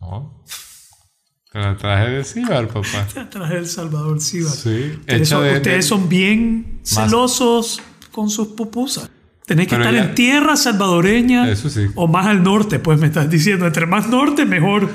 [0.00, 0.44] No.
[1.52, 3.06] Te la traje de Cibar, papá.
[3.12, 4.52] Te traje El Salvador Cibar.
[4.52, 4.92] Sí.
[5.00, 7.80] Ustedes, son, de- ustedes de- son bien celosos
[8.12, 9.10] con sus pupusas.
[9.46, 11.86] Tenés que Pero estar ya- en tierra salvadoreña Eso sí.
[11.94, 13.66] o más al norte, pues me estás diciendo.
[13.66, 14.90] Entre más norte, mejor.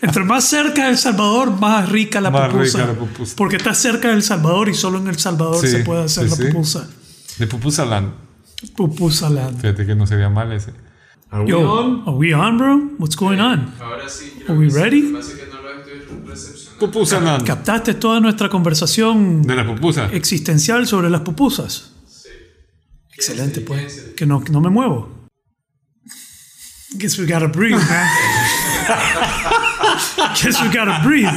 [0.00, 2.78] Entre más cerca del Salvador, más rica la, Más pupusa.
[2.78, 3.34] rica la pupusa.
[3.36, 6.38] Porque está cerca del Salvador y solo en El Salvador Sí, se puede hacer sí,
[6.44, 6.88] la pupusa.
[7.38, 8.12] De Pupusaland.
[8.76, 9.60] Pupusa land.
[9.60, 10.72] Fíjate que no sería mal ese.
[11.46, 12.78] Yo, are we on, bro?
[12.98, 13.72] What's going on?
[13.80, 14.32] Ahora sí.
[14.48, 15.12] Are we ready?
[15.12, 16.78] Recepcionando.
[16.78, 17.44] Pupusaland.
[17.44, 20.06] ¿Captaste toda nuestra conversación De pupusa.
[20.12, 21.92] existencial sobre las pupusas?
[22.06, 22.28] Sí.
[23.14, 24.12] Excelente, ¿Quién pues.
[24.16, 25.08] Que no, que no me muevo.
[26.96, 28.08] Guess we gotta breathe, man.
[30.42, 31.28] Guess we gotta breathe.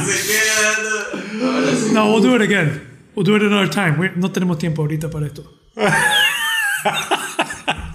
[1.92, 2.80] No, we'll do it again.
[3.14, 3.98] We'll do it another time.
[3.98, 5.42] We- no tenemos tiempo ahorita para esto.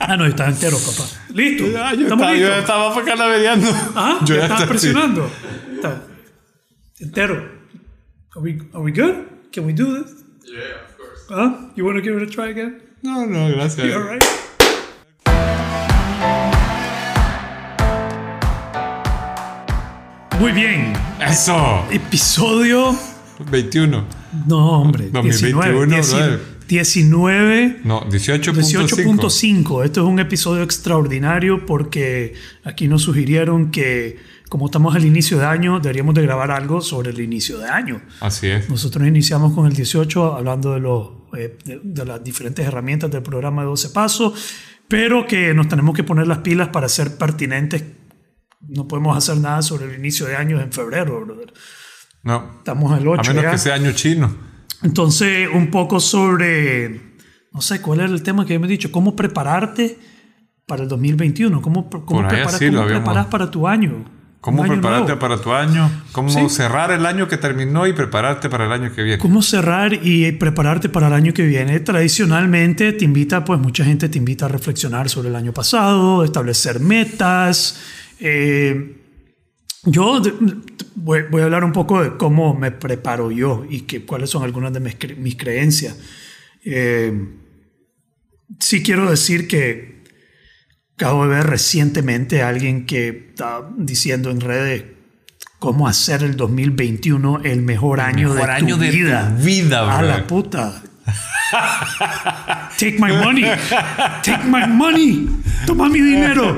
[0.07, 1.03] ah, no, está entero, papá.
[1.33, 1.65] Listo.
[1.77, 2.59] Ah, yo, ¿Estamos estaba, yo listos?
[2.59, 2.93] estaba.
[3.95, 5.29] Ah, yo ya estaba- presionando.
[5.75, 6.01] Está
[6.99, 7.35] entero.
[8.35, 9.25] Are we, are we good?
[9.51, 10.13] Can we do this?
[10.45, 11.25] Yeah, of course.
[11.29, 11.71] Huh?
[11.75, 12.81] You want to give it a try again?
[13.03, 13.85] No, no, gracias.
[13.85, 14.23] You all right?
[20.39, 20.93] Muy bien.
[21.19, 21.83] Eso.
[21.91, 22.95] Episodio.
[23.49, 24.03] 21.
[24.47, 25.09] No, hombre.
[25.11, 26.27] 2021, 19.
[26.27, 26.56] brother.
[26.67, 28.53] 19 No, 18.5.
[28.87, 29.85] 18.5.
[29.85, 34.17] Esto es un episodio extraordinario porque aquí nos sugirieron que
[34.49, 38.01] como estamos al inicio de año, deberíamos de grabar algo sobre el inicio de año.
[38.21, 38.69] Así es.
[38.69, 43.23] Nosotros iniciamos con el 18 hablando de, los, eh, de, de las diferentes herramientas del
[43.23, 44.33] programa de 12 pasos,
[44.87, 47.83] pero que nos tenemos que poner las pilas para ser pertinentes.
[48.61, 51.53] No podemos hacer nada sobre el inicio de año en febrero, brother.
[52.23, 52.55] No.
[52.59, 53.51] Estamos al 8 A menos ya.
[53.51, 54.33] que sea año chino.
[54.83, 57.01] Entonces, un poco sobre,
[57.53, 58.91] no sé, ¿cuál era el tema que hemos dicho?
[58.91, 59.97] ¿Cómo prepararte
[60.65, 61.61] para el 2021?
[61.61, 64.05] ¿Cómo, cómo, Por ahí prepara- así cómo habíamos- preparas para tu año?
[64.39, 65.19] ¿Cómo año prepararte nuevo.
[65.19, 65.89] para tu año?
[66.11, 66.47] ¿Cómo Sí.
[66.49, 69.17] cerrar el año que terminó y prepararte para el año que viene?
[69.17, 71.79] ¿Cómo cerrar y prepararte para el año que viene?
[71.81, 76.79] Tradicionalmente te invita, pues mucha gente te invita a reflexionar sobre el año pasado, establecer
[76.79, 77.81] metas.
[78.19, 79.01] Eh,
[79.89, 80.21] yo
[80.95, 84.43] voy, voy a hablar un poco de cómo me preparo yo y que, cuáles son
[84.43, 85.97] algunas de mis, cre- mis creencias.
[86.63, 87.11] Eh,
[88.59, 90.03] sí quiero decir que
[90.95, 94.83] acabo de ver recientemente a alguien que está diciendo en redes
[95.59, 99.35] cómo hacer el 2021 el mejor año mejor de año tu de tu vida.
[99.39, 100.83] vida, A la puta.
[102.77, 103.43] Take my money.
[104.23, 105.27] Take my money.
[105.65, 106.57] Toma mi dinero.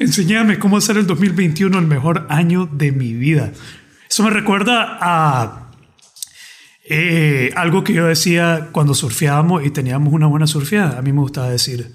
[0.00, 3.52] Enséñame cómo hacer el 2021 el mejor año de mi vida.
[4.10, 5.70] Eso me recuerda a
[6.84, 10.98] eh, algo que yo decía cuando surfeábamos y teníamos una buena surfeada.
[10.98, 11.92] A mí me gustaba decir,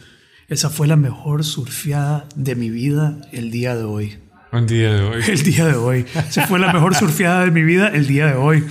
[0.48, 4.18] esa fue la mejor surfeada de mi vida el día de hoy.
[4.52, 5.24] Un día de hoy.
[5.28, 6.06] El día de hoy.
[6.30, 8.64] Esa fue la mejor surfeada de mi vida el día de hoy.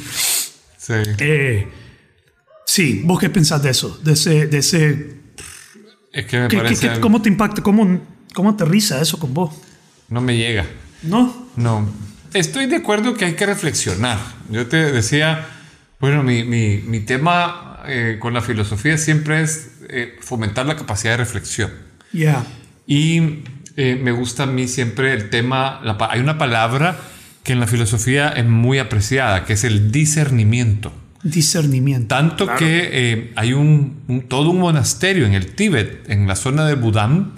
[0.78, 0.92] Sí.
[1.18, 1.68] Eh,
[2.64, 3.98] sí, ¿vos qué pensás de eso?
[4.02, 4.46] De ese...
[4.46, 5.16] De ese
[6.12, 6.88] Es que me ¿qué- qué- parece.
[6.94, 7.62] qué- ¿Cómo te impacta?
[7.62, 8.00] ¿Cómo,
[8.34, 9.54] ¿Cómo aterriza eso con vos?
[10.10, 10.66] No me llega.
[11.02, 11.48] ¿No?
[11.56, 11.88] No.
[12.34, 14.18] Estoy de acuerdo que hay que reflexionar.
[14.50, 15.46] Yo te decía,
[16.00, 21.12] bueno, mi, mi, mi tema eh, con la filosofía siempre es eh, fomentar la capacidad
[21.12, 21.70] de reflexión.
[22.12, 22.44] Ya.
[22.86, 23.44] Y
[23.76, 26.96] eh, me gusta a mí siempre el tema, la hay una palabra
[27.44, 30.92] que en la filosofía es muy apreciada, que es el discernimiento.
[31.22, 32.08] Discernimiento.
[32.14, 36.66] Tanto que eh, hay un, un- todo un monasterio en el Tíbet, en la zona
[36.66, 37.32] del Budán,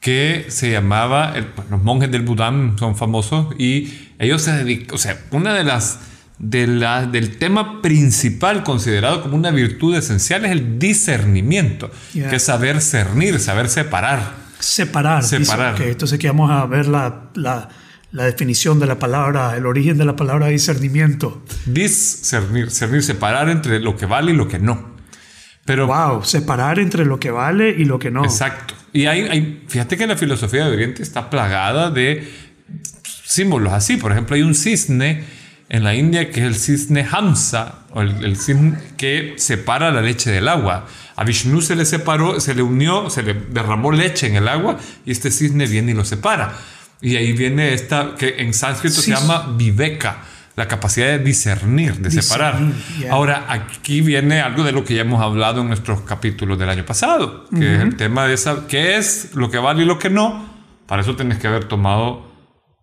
[0.00, 4.98] que se llamaba, el- los monjes del Budán son famosos y ellos se dedican, o
[4.98, 5.98] sea, una de las,
[6.38, 12.42] de la, del tema principal considerado como una virtud esencial es el discernimiento, que es
[12.42, 14.20] saber cernir, saber separar.
[14.58, 15.22] Separar.
[15.22, 15.44] dice.
[15.44, 15.74] Separar.
[15.74, 17.68] Ok, entonces aquí vamos a ver la, la,
[18.12, 21.42] la definición de la palabra, el origen de la palabra discernimiento.
[21.66, 24.90] Discernir, cernir, separar entre lo que vale y lo que no.
[25.66, 28.24] Pero Wow, separar entre lo que vale y lo que no.
[28.24, 28.74] Exacto.
[28.92, 32.28] Y hay, hay- fíjate que la filosofía de Oriente está plagada de
[33.24, 33.96] símbolos así.
[33.96, 35.24] Por ejemplo, hay un cisne
[35.68, 40.00] en la India que es el cisne Hamsa, o el, el cisne que separa la
[40.00, 40.86] leche del agua.
[41.16, 44.78] A Vishnu se le separó, se le unió, se le derramó leche en el agua
[45.04, 46.54] y este cisne viene y lo separa.
[47.02, 49.10] Y ahí viene esta, que en sánscrito Sí.
[49.12, 50.18] se llama viveka,
[50.56, 52.58] la capacidad de discernir, de separar.
[53.10, 56.84] Ahora, aquí viene algo de lo que ya hemos hablado en nuestros capítulos del año
[56.84, 60.10] pasado, que es el tema de esa, qué es lo que vale y lo que
[60.10, 60.48] no.
[60.86, 62.28] Para eso tienes que haber tomado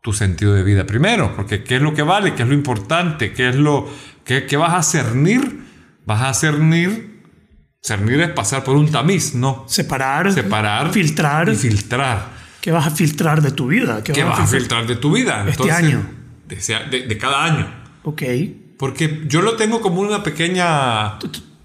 [0.01, 3.33] tu sentido de vida primero, porque qué es lo que vale, qué es lo importante,
[3.33, 3.89] qué es lo
[4.23, 5.65] qué, qué vas a cernir,
[6.05, 7.21] vas a cernir,
[7.81, 10.31] cernir es pasar por un tamiz, no, Separar.
[10.31, 11.49] separar, Filtrar.
[11.49, 12.37] y filtrar.
[12.61, 14.03] ¿Qué vas a filtrar de tu vida?
[14.03, 15.45] ¿Qué, ¿Qué vas a filtrar de tu vida?
[15.47, 16.05] Este año.
[16.47, 17.67] De, ese- de- de cada año.
[18.03, 18.23] Ok.
[18.77, 21.17] Porque yo lo tengo como una pequeña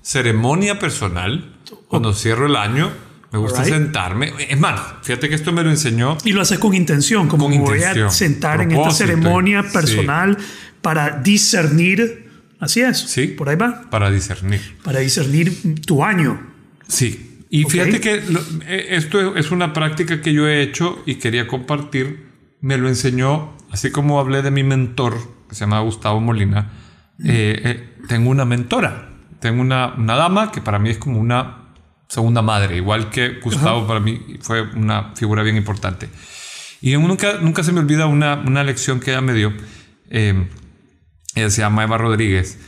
[0.03, 1.55] ceremonia personal.
[1.89, 2.91] Cuando cierro el año,
[3.33, 3.75] me gusta Alright.
[3.75, 4.33] sentarme.
[4.49, 6.17] Es más, fíjate que esto me lo enseñó.
[6.25, 9.63] Y lo haces con intención, como Con me voy intención, a sentar en esta ceremonia
[9.63, 9.69] sí.
[9.73, 10.37] personal
[10.81, 12.31] para discernir.
[12.61, 12.99] Así es.
[12.99, 13.27] Sí.
[13.29, 13.91] Por ahí va.
[13.91, 14.61] Para discernir.
[14.83, 16.41] Para discernir tu año.
[16.89, 17.41] Sí.
[17.51, 17.71] Y Ok.
[17.73, 22.27] fíjate que lo- eh, esto es una práctica que yo he hecho y quería compartir.
[22.61, 25.17] Me lo enseñó, así como hablé de mi mentor,
[25.49, 26.71] que se llama Gustavo Molina.
[27.25, 29.09] eh, eh, tengo una mentora.
[29.41, 31.59] Tengo una, una dama que para mí es como una
[32.09, 36.09] segunda madre, igual que Gustavo para mí fue una figura bien importante.
[36.81, 39.53] Y nunca, nunca se me olvida una, una lección que ella me dio.
[40.11, 40.49] eh,
[41.35, 42.59] ella se llama Eva Rodríguez,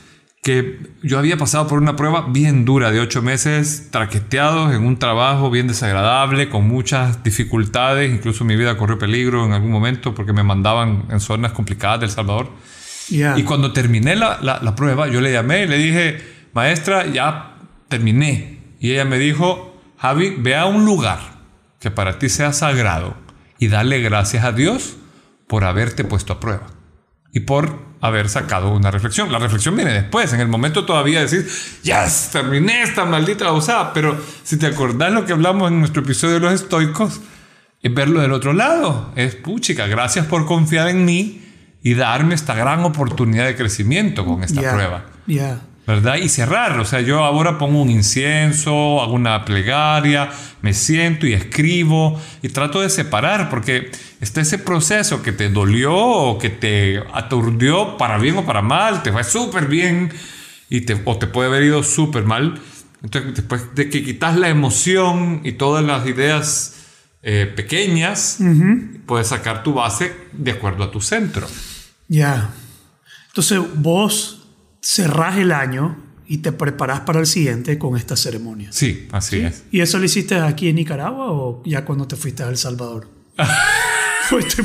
[0.44, 4.99] que yo había pasado por una prueba bien dura de ocho meses, traqueteados en un
[4.99, 10.35] trabajo bien desagradable, con muchas dificultades, incluso mi vida corrió peligro en algún momento porque
[10.35, 12.50] me mandaban en zonas complicadas del Salvador.
[13.08, 13.38] Ya.
[13.38, 17.55] Y cuando terminé la, la- la prueba, yo le llamé y le dije, maestra, ya
[17.88, 18.58] terminé.
[18.81, 21.20] Y ella me dijo, Javi, ve a un lugar
[21.81, 23.14] que para ti sea sagrado
[23.58, 24.97] y dale gracias a Dios
[25.47, 26.67] por haberte puesto a prueba
[27.34, 29.31] y por haber sacado una reflexión.
[29.32, 34.19] La reflexión viene después, en el momento todavía decís, yes, terminé esta maldita usada, pero
[34.42, 37.20] si te acordás lo que hablamos en nuestro episodio de los estoicos,
[37.82, 39.12] es verlo del otro lado.
[39.16, 41.42] Es puchica, gracias por confiar en mí
[41.82, 44.72] y darme esta gran oportunidad de crecimiento con esta Ya.
[44.72, 45.04] prueba.
[45.26, 45.60] Ya.
[45.86, 46.16] ¿Verdad?
[46.16, 46.78] Y cerrar.
[46.81, 50.31] O sea, yo ahora pongo un incienso, hago una plegaria,
[50.62, 53.90] me siento y escribo y trato de separar porque
[54.20, 59.02] está ese proceso que te dolió o que te aturdió para bien o para mal,
[59.02, 60.10] te fue súper bien
[60.70, 62.58] y te, o te puede haber ido súper mal.
[63.02, 66.75] Entonces, después de que quitas la emoción y todas las ideas
[67.22, 68.38] eh, pequeñas,
[69.06, 71.46] puedes sacar tu base de acuerdo a tu centro.
[72.08, 72.50] Ya.
[73.28, 74.44] Entonces vos
[74.84, 75.96] cerrás el año
[76.26, 78.69] y te preparás para el siguiente con esta ceremonia.
[78.70, 79.64] Sí, así es.
[79.70, 83.08] ¿Y eso lo hiciste aquí en Nicaragua o ya cuando te fuiste a El Salvador?
[84.28, 84.64] Fuiste-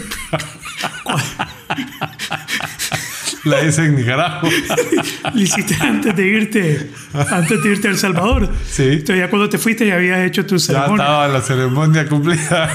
[3.45, 4.49] La hice en Nicaragua.
[5.33, 8.49] lo hiciste antes de irte, antes de irte a El Salvador.
[8.69, 8.83] Sí.
[8.83, 11.03] Entonces ya cuando te fuiste ya habías hecho tu Ya ceremonia.
[11.03, 12.69] estaba la ceremonia cumplida.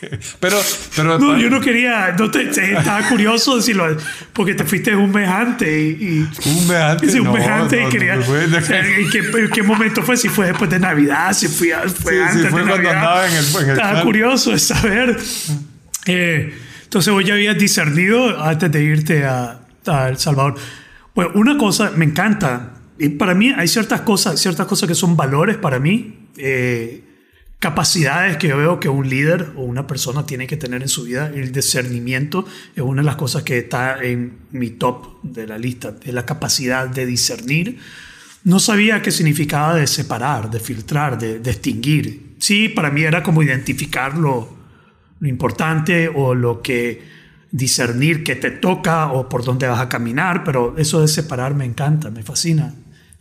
[0.40, 0.58] Pero,
[0.94, 3.96] pero No, yo no quería, no te, estaba curioso decirlo,
[4.34, 7.12] porque te fuiste un mes antes y, y- un mes antes.
[7.12, 8.16] Sí, un no, mes antes no, y quería.
[8.16, 10.16] no, ¿en, qué, en qué momento fue?
[10.18, 12.96] Si fue después de Navidad, si fue, fue Sí, sí, antes fue de cuando Navidad.
[12.96, 14.04] andaba en el- en el Estaba plan.
[14.04, 15.16] curioso de saber.
[16.06, 16.54] Eh,
[16.84, 20.54] entonces, vos ya habías discernido antes de irte a, a El Salvador.
[21.14, 22.74] Bueno, una cosa me encanta.
[22.98, 26.28] Y para mí hay ciertas cosas, ciertas cosas que son valores para mí.
[26.36, 27.02] eh,
[27.58, 31.04] capacidades que yo veo que un líder o una persona tiene que tener en su
[31.04, 31.30] vida.
[31.34, 35.92] El discernimiento es una de las cosas que está en mi top de la lista,
[35.92, 37.78] de la capacidad de discernir.
[38.44, 42.34] No sabía qué significaba de separar, de filtrar, de, extinguir.
[42.38, 44.54] Sí, para mí era como identificar lo,
[45.18, 47.16] lo importante o lo que
[47.50, 51.64] discernir que te toca o por dónde vas a caminar, pero eso de separar me
[51.64, 52.74] encanta, me fascina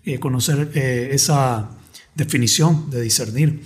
[0.03, 1.69] eh, conocer eh, esa
[2.13, 3.61] definición de discernir.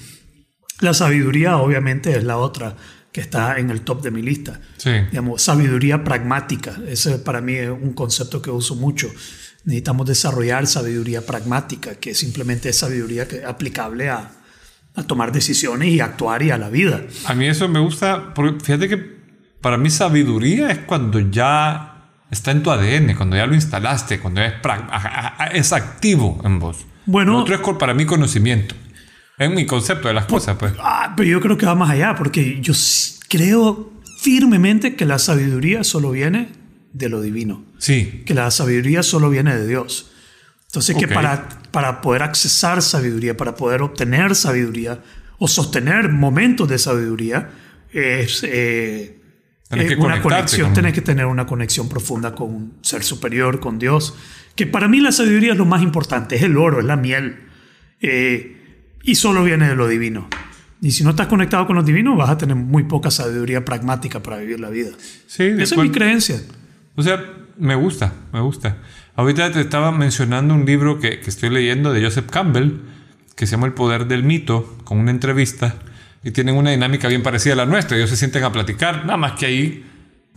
[0.81, 2.75] La sabiduría obviamente es la otra
[3.11, 4.59] que está en el top de mi lista.
[4.77, 4.91] Sí.
[5.11, 9.09] Digamos, sabiduría pragmática, ese para mí es un concepto que uso mucho.
[9.65, 14.31] Necesitamos desarrollar sabiduría pragmática, que simplemente es sabiduría que, aplicable a,
[14.95, 17.01] a tomar decisiones y actuar y a la vida.
[17.25, 19.19] A mí eso me gusta, porque fíjate que
[19.59, 24.41] para mí sabiduría es cuando ya está en tu ADN, cuando ya lo instalaste, cuando
[24.41, 24.53] es,
[25.53, 26.85] es activo en vos.
[27.05, 28.75] Bueno- otro es para mí conocimiento.
[29.39, 30.73] Es mi concepto de las cosas, pues.
[30.79, 32.73] Ah, pero yo creo que va más allá, porque yo
[33.29, 36.49] creo firmemente que la sabiduría solo viene
[36.93, 40.11] de lo divino, Sí, que la sabiduría solo viene de Dios.
[40.67, 44.99] Entonces, que para, para poder accesar sabiduría, para poder obtener sabiduría
[45.37, 47.49] o sostener momentos de sabiduría,
[47.91, 49.19] es eh,
[49.69, 53.79] que una conexión, con- tenés que tener una conexión profunda con un ser superior, con
[53.79, 54.15] Dios.
[54.55, 57.37] Que para mí la sabiduría es lo más importante, es el oro, es la miel.
[58.01, 58.58] Eh,
[59.03, 60.27] y solo viene de lo divino.
[60.81, 64.23] Y si no estás conectado con lo divino, vas a tener muy poca sabiduría pragmática
[64.23, 64.91] para vivir la vida.
[65.27, 65.43] sí.
[65.43, 66.41] Esa es mi creencia.
[66.95, 67.21] O sea,
[67.57, 68.77] me gusta, me gusta.
[69.15, 72.79] Ahorita te estaba mencionando un libro que, que estoy leyendo de Joseph Campbell,
[73.35, 75.75] que se llama El Poder del Mito, con una entrevista,
[76.23, 77.97] y tienen una dinámica bien parecida a la nuestra.
[77.97, 79.85] Ellos se sienten a platicar, nada más que ahí,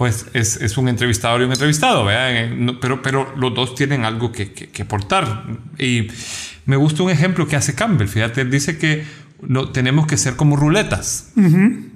[0.03, 2.35] pues es, es un entrevistador y un entrevistado, ¿verdad?
[2.37, 5.45] Eh, no- pero, pero los dos tienen algo que, que, que aportar.
[5.79, 6.09] Y
[6.67, 8.09] me gusta un ejemplo que hace Campbell.
[8.09, 9.05] Fíjate, él dice que
[9.47, 11.29] lo, tenemos que ser como ruletas.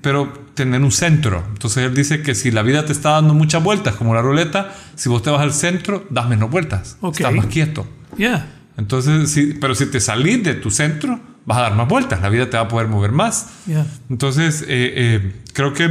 [0.02, 1.42] Pero tener un centro.
[1.48, 4.72] Entonces él dice que si la vida te está dando muchas vueltas, como la ruleta,
[4.94, 6.98] si vos te vas al centro, das menos vueltas.
[7.00, 7.16] Ok.
[7.16, 7.88] Estás más quieto.
[8.16, 8.46] Yeah.
[8.78, 12.20] Entonces, sí, pero si te salís de tu centro, vas a dar más vueltas.
[12.22, 13.48] La vida te va a poder mover más.
[13.66, 13.84] Yeah.
[14.08, 15.86] Entonces, eh, eh, creo que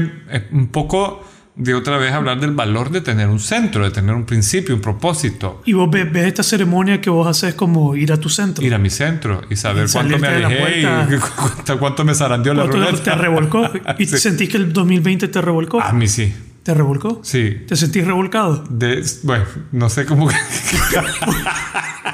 [0.53, 1.21] un poco
[1.57, 4.81] de otra vez hablar del valor de tener un centro, de tener un principio, un
[4.81, 5.61] propósito.
[5.65, 8.65] Y vos ves, ves esta ceremonia que vos haces como ir a tu centro.
[8.65, 12.53] Ir a mi centro y saber Y cuánto me alejé y cuánto, cuánto me zarandeó
[12.53, 13.03] la ¿Cuánto ruleta.
[13.03, 13.69] te revolcó?
[13.99, 14.17] ¿Y Sí.
[14.17, 15.81] sentís que el 2020 te revolcó?
[15.81, 16.33] A mí sí.
[16.63, 17.21] ¿Te revolcó?
[17.23, 17.63] Sí.
[17.67, 18.63] ¿Te sentís revolcado?
[18.69, 20.27] De, bueno, no sé cómo.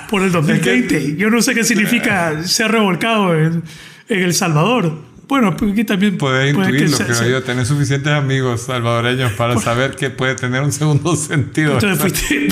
[0.10, 1.16] Por el 2020.
[1.16, 3.64] Yo no sé qué significa ser revolcado en,
[4.10, 5.10] en El Salvador.
[5.32, 7.44] Bueno, pues aquí también Puedes puede que intuirlo, se- creo yo.
[7.44, 11.76] Tener suficientes amigos salvadoreños para saber que puede tener un segundo sentido.
[11.76, 12.50] Entonces fuiste,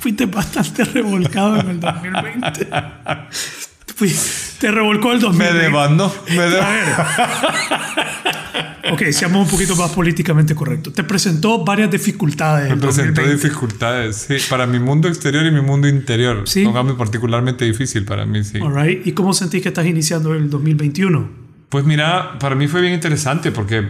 [0.00, 2.68] fuiste bastante revolcado en el 2020.
[3.96, 4.14] Fui-
[4.60, 5.58] te revolcó el me 2020.
[5.62, 6.14] devando.
[6.28, 6.84] Me de- A ver.
[8.92, 10.92] Ok, seamos un poquito más políticamente correctos.
[10.92, 12.66] Te presentó varias dificultades.
[12.68, 13.48] Me en presentó 2020.
[13.48, 16.42] dificultades, sí, para mi mundo exterior y mi mundo interior.
[16.44, 16.62] Sí.
[16.62, 18.58] Póngame particularmente difícil para mí, sí.
[18.60, 19.06] All right.
[19.06, 21.42] ¿Y cómo sentís que estás iniciando el 2021?
[21.74, 23.84] Pues mira, para mí fue bien interesante porque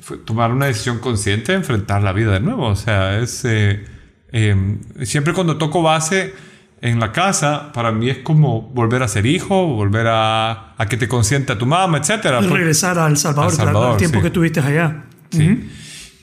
[0.00, 2.66] fue tomar una decisión consciente de enfrentar la vida de nuevo.
[2.66, 3.44] O sea, es...
[3.44, 3.84] eh,
[4.32, 6.34] eh, siempre cuando toco base
[6.80, 10.96] en la casa, para mí es como volver a ser hijo, volver a, a que
[10.96, 12.38] te consienta tu mamá, etcétera.
[12.38, 14.22] Pues, Regresar a El Salvador, Al Salvador, el tiempo sí.
[14.22, 15.04] que tuviste allá.
[15.28, 15.70] Sí.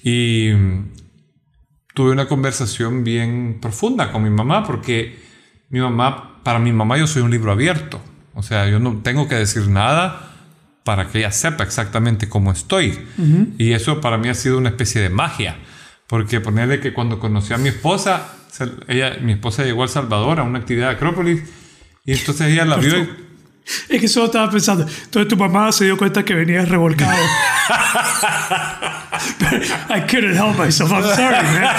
[0.01, 0.93] Y mm,
[1.93, 5.19] tuve una conversación bien profunda con mi mamá porque
[5.69, 8.01] mi mamá, para mi mamá yo soy un libro abierto.
[8.33, 10.31] O sea, yo no tengo que decir nada
[10.83, 12.99] para que ella sepa exactamente cómo estoy.
[13.57, 15.57] Y eso para mí ha sido una especie de magia.
[16.07, 18.33] Porque ponerle que cuando conocí a mi esposa,
[18.87, 21.41] ella, mi esposa llegó a El Salvador a una actividad de Acrópolis
[22.05, 24.83] y entonces ella la vio y Es que solo estaba pensando.
[24.83, 27.17] Entonces tu mamá se dio cuenta que venías revolcado.
[29.89, 30.91] I couldn't help myself.
[30.91, 31.75] I'm sorry, man.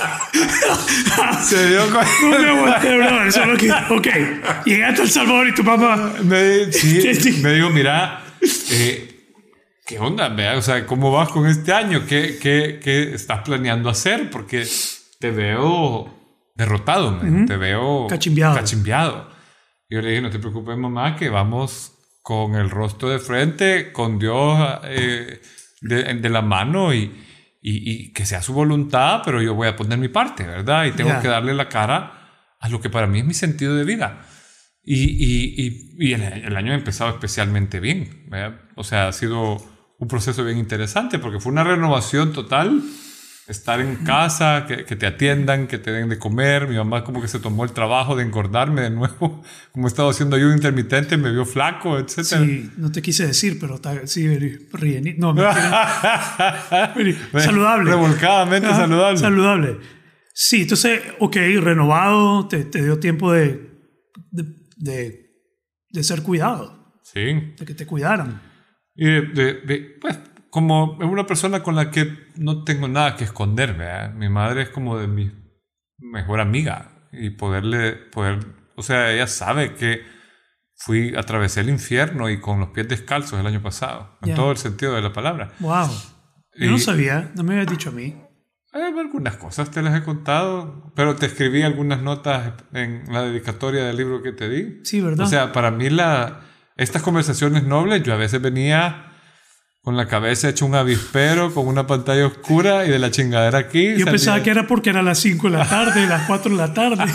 [1.42, 2.10] se dio cuenta.
[2.22, 3.32] No me aguanté, brother.
[3.32, 6.12] Solo que, ok, llegaste a El Salvador y tu mamá.
[6.22, 8.22] Me, sí, me digo, mira,
[8.70, 9.26] eh,
[9.86, 10.28] ¿qué onda?
[10.28, 10.56] vea?
[10.56, 12.04] O sea, ¿cómo vas con este año?
[12.06, 14.30] ¿Qué, qué, qué estás planeando hacer?
[14.30, 14.66] Porque
[15.18, 16.12] te veo
[16.54, 17.46] derrotado, man.
[17.46, 18.54] te veo Cachimbiado.
[18.54, 19.30] cachimbiado.
[19.88, 21.92] Y yo le dije, no te preocupes, mamá, que vamos
[22.22, 25.40] con el rostro de frente, con Dios eh,
[25.80, 27.10] de, de la mano y,
[27.60, 30.86] y, y que sea su voluntad, pero yo voy a poner mi parte, ¿verdad?
[30.86, 31.20] Y tengo Ya.
[31.20, 32.12] que darle la cara
[32.58, 34.22] a lo que para mí es mi sentido de vida.
[34.82, 35.54] Y, y,
[35.98, 38.24] y, y el, el año ha empezado especialmente bien.
[38.28, 38.60] ¿verdad?
[38.76, 39.56] O sea, ha sido
[39.98, 42.82] un proceso bien interesante porque fue una renovación total.
[43.50, 46.68] Estar en casa, que, que te atiendan, que te den de comer.
[46.68, 49.42] Mi mamá como que se tomó el trabajo de engordarme de nuevo.
[49.72, 52.20] Como he estado haciendo ayuno intermitente, me vio flaco, etc.
[52.22, 54.26] Sí, no te quise decir, pero sí,
[54.72, 55.34] rieni- No,
[57.40, 57.90] saludable.
[57.90, 59.18] Revolcadamente Ajá, saludable.
[59.18, 59.78] Saludable.
[60.32, 63.70] Sí, entonces, ok, renovado, te, te dio tiempo de,
[64.30, 64.44] de,
[64.76, 65.30] de,
[65.90, 67.54] de ser cuidado, sí.
[67.58, 68.40] de que te cuidaran.
[68.94, 70.18] Y de, de- de- pues,
[70.50, 74.12] como es una persona con la que no tengo nada que esconder, ¿verdad?
[74.14, 75.32] Mi madre es como de mi
[75.98, 78.40] mejor amiga y poderle, poder,
[78.76, 80.02] o sea, ella sabe que
[80.74, 84.56] fui, atravesé el infierno y con los pies descalzos el año pasado, en todo el
[84.56, 85.52] sentido de la palabra.
[85.60, 85.88] Wow.
[86.58, 88.16] Yo no sabía, no me habías dicho a mí.
[88.72, 93.84] Eh, algunas cosas te las he contado, pero te escribí algunas notas en la dedicatoria
[93.84, 94.80] del libro que te di.
[94.84, 95.26] Sí, ¿verdad?
[95.26, 96.40] O sea, para mí la,
[96.76, 99.09] estas conversaciones nobles, yo a veces venía
[99.82, 103.84] con la cabeza hecha un avispero, con una pantalla oscura y de la chingadera aquí.
[103.92, 106.56] Yo salía- pensaba que era porque era las 5 de la tarde, las 4 de
[106.56, 107.04] la tarde.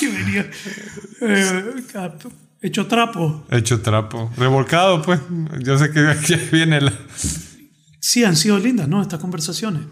[0.00, 0.50] que venía
[1.22, 1.64] eh,
[2.62, 3.46] hecho trapo.
[3.50, 4.32] Hecho trapo.
[4.36, 5.20] Revolcado, pues.
[5.60, 6.92] Yo sé que aquí viene la...
[8.00, 9.02] Sí, han sido lindas, ¿no?
[9.02, 9.82] Estas conversaciones.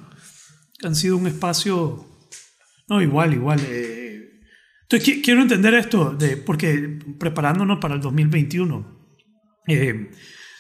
[0.83, 2.07] Han sido un espacio...
[2.89, 3.61] No, igual, igual.
[3.67, 4.41] eh.
[4.83, 9.09] Entonces, qui- quiero entender esto, de, porque preparándonos para el 2021.
[9.69, 10.11] eh,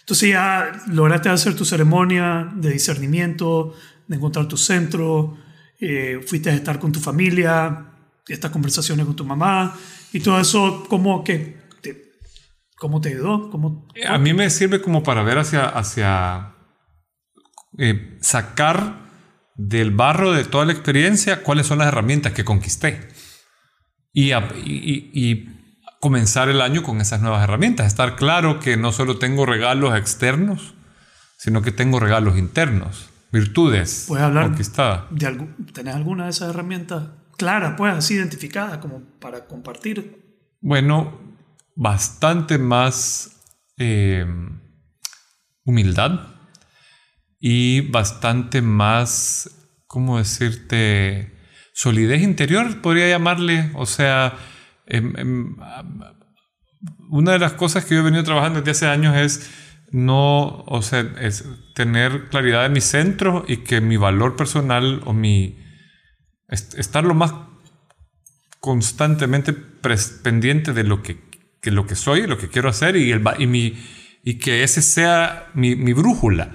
[0.05, 3.75] entonces ya lograste hacer tu ceremonia de discernimiento,
[4.07, 5.39] de encontrar tu centro,
[5.81, 7.87] eh, fuiste a estar con tu familia,
[8.29, 9.75] estas conversaciones con tu mamá,
[10.13, 12.13] y todo eso, ¿cómo, que te,
[12.77, 13.51] cómo te ayudó?
[13.51, 15.67] ¿Cómo, A mí me sirve como para ver hacia...
[15.67, 16.53] hacia
[17.79, 19.03] eh, sacar
[19.57, 23.09] del barro de toda la experiencia cuáles son las herramientas que conquisté.
[24.13, 25.54] Y- y- y
[26.05, 27.87] comenzar el año con esas nuevas herramientas.
[27.87, 30.75] Estar claro que no solo tengo regalos externos,
[31.39, 35.05] sino que tengo regalos internos, virtudes Puedes hablar conquistadas.
[35.09, 37.05] de algún, ¿Tenés alguna de esas herramientas
[37.39, 40.45] claras, pues, así identificadas como para compartir?
[40.61, 41.19] Bueno,
[41.75, 43.41] bastante más
[43.79, 44.27] eh,
[45.65, 46.21] humildad
[47.41, 49.49] y bastante más,
[49.87, 51.33] ¿cómo decirte?
[51.73, 53.71] Solidez interior, podría llamarle.
[53.75, 54.35] O sea,
[54.87, 55.57] em, em,
[57.11, 59.51] una de las cosas que yo he venido trabajando desde hace años es
[59.91, 65.13] no, o sea, es tener claridad en mi centro y que mi valor personal o
[65.13, 65.57] mi
[66.49, 67.33] estar lo más
[68.61, 71.19] constantemente pendiente de lo que,
[71.61, 73.75] que, lo que soy, lo que quiero hacer y, el, y, mi,
[74.25, 76.53] y que ese sea mi, mi brújula.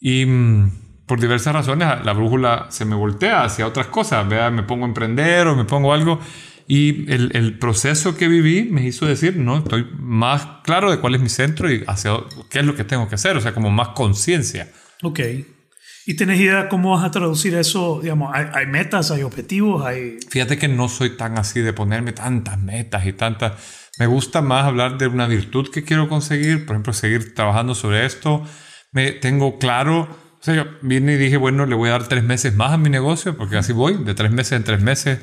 [0.00, 4.50] Y mm, por diversas razones la brújula se me voltea hacia otras cosas, ¿verdad?
[4.50, 6.20] me pongo a emprender o me pongo algo.
[6.66, 11.14] Y el, el, proceso que viví me hizo decir, no, estoy más claro de cuál
[11.14, 12.12] es mi centro y hacia
[12.50, 14.70] qué es lo que tengo que hacer, o sea, como más conciencia.
[15.02, 15.20] Ok.
[16.04, 18.00] ¿Y tenés idea cómo vas a traducir eso?
[18.02, 19.84] Digamos, ¿hay, hay metas, hay objetivos?
[19.84, 20.18] Hay...
[20.28, 23.52] Fíjate que no soy tan así de ponerme tantas metas y tantas...
[23.98, 28.06] Me gusta más hablar de una virtud que quiero conseguir, por ejemplo, seguir trabajando sobre
[28.06, 28.42] esto.
[28.90, 32.24] Me tengo claro, o sea, yo vine y dije, bueno, le voy a dar tres
[32.24, 35.20] meses más a mi negocio, porque así voy, de tres meses en tres meses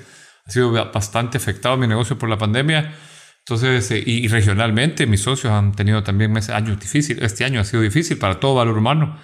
[0.50, 2.96] ha sido bastante afectado mi negocio por la pandemia.
[3.39, 7.24] Entonces, eh, y, regionalmente mis socios han tenido también meses, años difíciles.
[7.24, 9.20] Este año ha sido difícil para todo valor humano.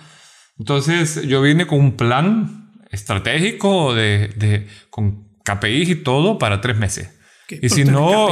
[0.60, 6.78] Entonces, yo vine con un plan estratégico de, de con KPIs y todo para tres
[6.78, 7.10] meses.
[7.50, 8.30] Y si no...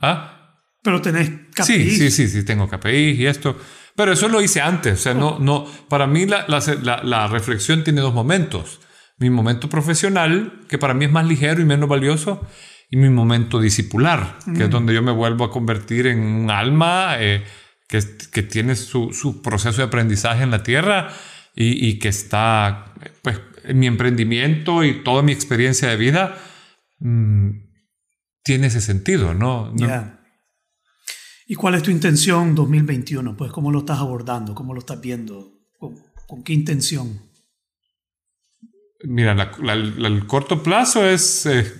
[0.00, 0.60] ¿Ah?
[0.82, 1.66] Pero tenés KPIs.
[1.66, 3.56] Sí, sí, sí, sí, tengo KPIs y esto.
[3.96, 4.94] Pero eso lo hice antes.
[4.94, 8.80] O sea, no, no, para mí la, la, la reflexión tiene dos momentos
[9.18, 12.46] mi momento profesional, que para mí es más ligero y menos valioso,
[12.90, 17.16] y mi momento discipular, que es donde yo me vuelvo a convertir en un alma
[17.18, 17.42] eh,
[17.88, 18.00] que,
[18.30, 21.10] que, tiene su, su, proceso de aprendizaje en la tierra
[21.54, 22.92] y, y, que está,
[23.22, 26.36] pues, en mi emprendimiento y toda mi experiencia de vida
[26.98, 27.50] mmm,
[28.42, 29.72] tiene ese sentido, ¿no?
[29.72, 30.22] ¿no?
[31.46, 33.36] ¿Y cuál es tu intención 2021?
[33.38, 34.54] Pues, ¿cómo lo estás abordando?
[34.54, 35.50] ¿Cómo lo estás viendo?
[35.78, 35.94] ¿Con,
[36.28, 37.31] con qué intención?
[39.04, 41.72] Mira, el corto plazo es eh,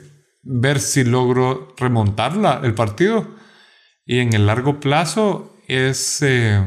[0.43, 2.33] ver si logro remontar
[2.65, 3.37] el partido.
[4.05, 6.61] Y en el largo plazo es eh,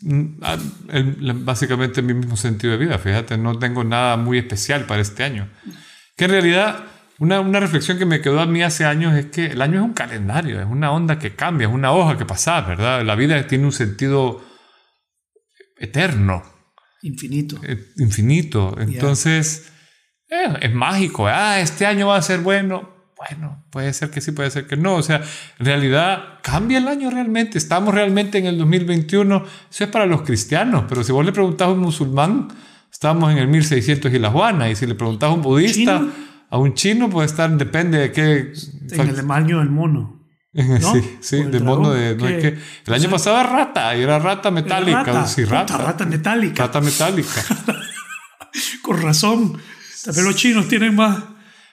[0.00, 2.98] básicamente mi mismo sentido de vida.
[2.98, 5.48] Fíjate, no tengo nada muy especial para este año.
[6.16, 6.84] Que en realidad,
[7.18, 9.84] una, una reflexión que me quedó a mí hace años es que el año es
[9.84, 13.02] un calendario, es una onda que cambia, es una hoja que pasa, ¿verdad?
[13.02, 14.53] La vida tiene un sentido
[15.76, 16.42] eterno.
[17.02, 17.60] Infinito.
[17.62, 18.76] Eh, infinito.
[18.78, 19.70] Entonces,
[20.30, 21.26] eh, es mágico.
[21.26, 22.94] Ah, este año va a ser bueno.
[23.16, 24.96] Bueno, puede ser que sí, puede ser que no.
[24.96, 25.22] O sea,
[25.58, 27.58] en realidad cambia el año realmente.
[27.58, 29.44] Estamos realmente en el 2021.
[29.70, 30.84] Eso es para los cristianos.
[30.88, 32.48] Pero si vos le preguntás a un musulmán,
[32.90, 34.68] estamos en el 1600 y la Juana.
[34.70, 36.02] Y si le preguntás a un budista,
[36.50, 38.52] a un chino, puede estar, depende de qué.
[38.90, 40.23] En el año del mono.
[40.80, 42.14] Sí, sí, del mundo de...
[42.14, 45.02] No que, el año pasado era rata, y era rata metálica.
[45.02, 45.76] Rata, sí, rata.
[45.76, 46.66] rata metálica.
[46.66, 47.44] Rata metálica.
[48.82, 49.60] Con razón.
[50.04, 51.24] También los chinos tienen más...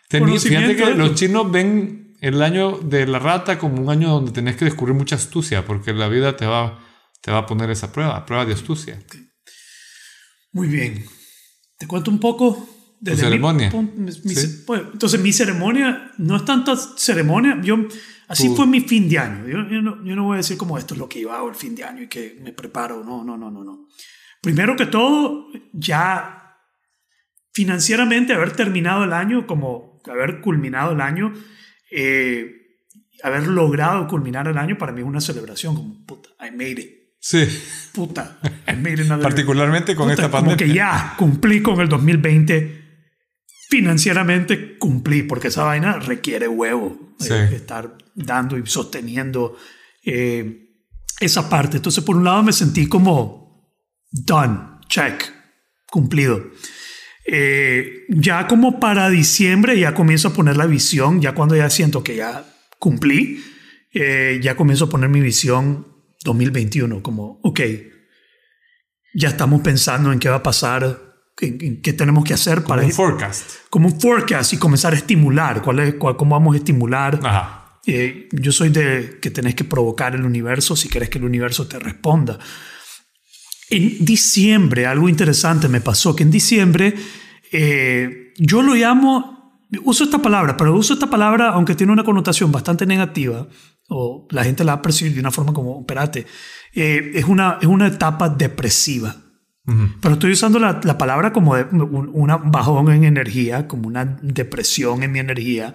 [0.09, 4.55] fíjate que los chinos ven el año de la rata como un año donde tenés
[4.55, 6.79] que descubrir mucha astucia, porque la vida te va,
[7.21, 8.99] te va a poner esa prueba, prueba de astucia.
[10.53, 11.05] Muy bien.
[11.77, 12.67] Te cuento un poco
[12.99, 13.71] de ceremonia.
[13.71, 14.21] Pues,
[14.93, 17.59] entonces, mi ceremonia no es tanta ceremonia.
[17.63, 17.77] Yo
[18.31, 19.47] Así fue mi fin de año.
[19.47, 21.55] Yo, no, yo, no, voy a decir como esto es lo que yo hago el
[21.55, 23.03] fin de año y que me preparo.
[23.03, 23.87] No, no, no, no, no.
[24.41, 26.57] Primero que todo, ya
[27.53, 31.33] financieramente haber terminado el año, como haber culminado el año,
[31.91, 32.55] eh,
[33.23, 37.01] haber logrado culminar el año, para mí es una celebración, como puta, I made it.
[37.19, 37.45] Sí.
[37.93, 39.07] Puta, I made it.
[39.21, 40.57] Particularmente con esta pandemia.
[40.57, 42.80] Como que ya cumplí con el 2020
[43.71, 49.55] financieramente cumplí, porque esa vaina requiere huevo, eh, estar dando y sosteniendo
[50.03, 50.73] eh,
[51.21, 51.77] esa parte.
[51.77, 53.79] Entonces, por un lado me sentí como
[54.11, 55.23] done, check,
[55.89, 56.51] cumplido.
[57.25, 62.03] Eh, ya como para diciembre ya comienzo a poner la visión, ya cuando ya siento
[62.03, 62.43] que ya
[62.77, 63.41] cumplí,
[63.93, 65.87] ya comienzo a poner mi visión
[66.25, 67.61] 2021, como, ok,
[69.13, 71.10] ya estamos pensando en qué va a pasar
[71.81, 72.81] qué tenemos que hacer para...
[72.81, 73.49] Como un forecast.
[73.69, 75.61] Como un forecast y comenzar a estimular.
[75.61, 77.19] ¿Cuál es, ¿Cómo vamos a estimular?
[77.87, 81.67] Eh, yo soy de que tenés que provocar el universo si querés que el universo
[81.67, 82.37] te responda.
[83.69, 86.93] En diciembre, algo interesante me pasó, que en diciembre
[87.51, 92.51] eh, yo lo llamo, uso esta palabra, pero uso esta palabra aunque tiene una connotación
[92.51, 93.47] bastante negativa,
[93.89, 96.27] o la gente la ha percibido de una forma como, espérate,
[96.73, 99.15] eh, es, una, es una etapa depresiva.
[100.01, 105.11] Pero estoy usando la, palabra como un, una bajón en energía, como una depresión en
[105.11, 105.73] mi energía.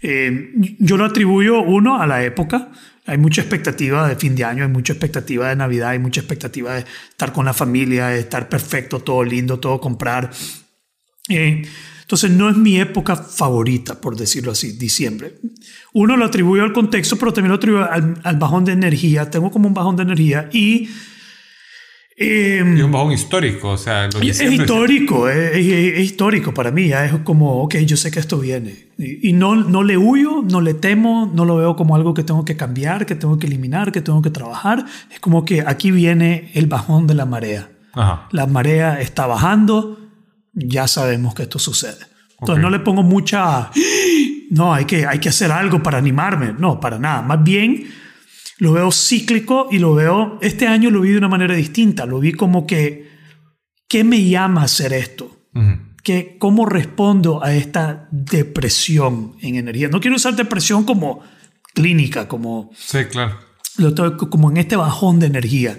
[0.00, 2.70] Eh, yo lo atribuyo, uno, a la época.
[3.06, 6.74] Hay mucha expectativa de fin de año, hay mucha expectativa de Navidad, hay mucha expectativa
[6.74, 10.30] de estar con la familia, de estar perfecto, todo lindo, todo comprar.
[11.28, 11.62] Eh,
[12.02, 15.34] entonces no es mi época favorita, por decirlo así, diciembre.
[15.92, 19.30] Uno lo atribuyo al contexto, pero también lo atribuyo al, al bajón de energía.
[19.30, 20.88] Tengo como un bajón de energía y...
[22.20, 26.88] eh, Y un bajón histórico, o sea, es histórico, es, es- es histórico para mí.
[26.88, 28.88] ya Es como, ok, yo sé que esto viene.
[28.98, 32.24] Y, y no, no le huyo, no le temo, no lo veo como algo que
[32.24, 34.84] tengo que cambiar, que tengo que eliminar, que tengo que trabajar.
[35.12, 37.70] Es como que aquí viene el bajón de la marea.
[37.94, 38.26] Ajá.
[38.32, 39.98] La marea está bajando,
[40.54, 41.98] ya sabemos que esto sucede.
[42.40, 43.70] Entonces no le pongo mucha,
[44.50, 46.52] no, hay que, hay que hacer algo para animarme.
[46.58, 47.22] No, para nada.
[47.22, 47.84] Más bien
[48.58, 52.06] lo veo cíclico y lo veo, este año lo vi de una manera distinta.
[52.06, 53.08] Lo vi como que,
[53.88, 55.30] ¿qué me llama a hacer esto?
[55.54, 55.78] Ujú.
[56.02, 59.88] ¿Qué, ¿Cómo respondo a esta depresión en energía?
[59.88, 61.20] No quiero usar depresión como
[61.74, 63.38] clínica, como Sí, claro.
[63.76, 65.78] lo tengo como en este bajón de energía.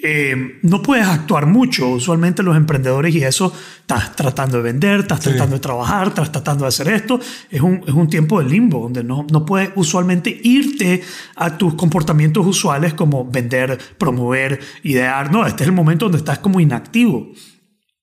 [0.00, 1.88] Eh, no puedes actuar mucho.
[1.88, 5.30] Usualmente los emprendedores y eso, estás tratando de vender, estás Sí.
[5.30, 7.18] tratando de trabajar, estás tratando de hacer esto.
[7.50, 11.02] Es un, es un tiempo de limbo donde no, no puedes usualmente irte
[11.34, 15.32] a tus comportamientos usuales como vender, promover, idear.
[15.32, 17.32] No, este es el momento donde estás como inactivo.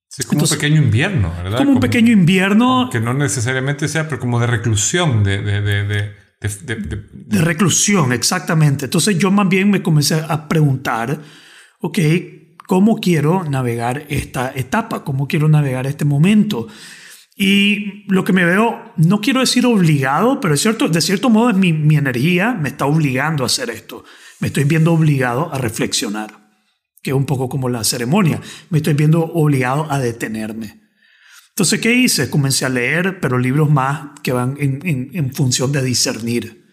[0.10, 1.58] Sí, como Entonces, un pequeño invierno, ¿verdad?
[1.60, 5.42] Como un pequeño invierno Que no necesariamente sea, pero como de reclusión, de...
[5.42, 8.86] de, de, de, de- de- de- De reclusión, exactamente.
[8.86, 11.20] Entonces yo más bien me comencé a preguntar,
[11.86, 12.00] ok,
[12.68, 15.04] ¿cómo quiero navegar esta etapa?
[15.04, 16.68] ¿Cómo quiero navegar este momento?
[17.38, 21.50] Y lo que me veo, no quiero decir obligado, pero es cierto, de cierto modo
[21.50, 24.04] es mi, mi energía me está obligando a hacer esto.
[24.40, 26.50] Me estoy viendo obligado a reflexionar,
[27.04, 28.42] que es un poco como la ceremonia.
[28.70, 30.82] Me estoy viendo obligado a detenerme.
[31.50, 32.30] Entonces, ¿qué hice?
[32.30, 36.65] Comencé a leer, pero libros más que van en, en- en función de discernir.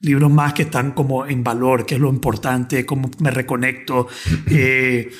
[0.00, 4.06] Libros más que están como en valor, qué es lo importante, cómo me reconecto,
[4.50, 5.10] eh,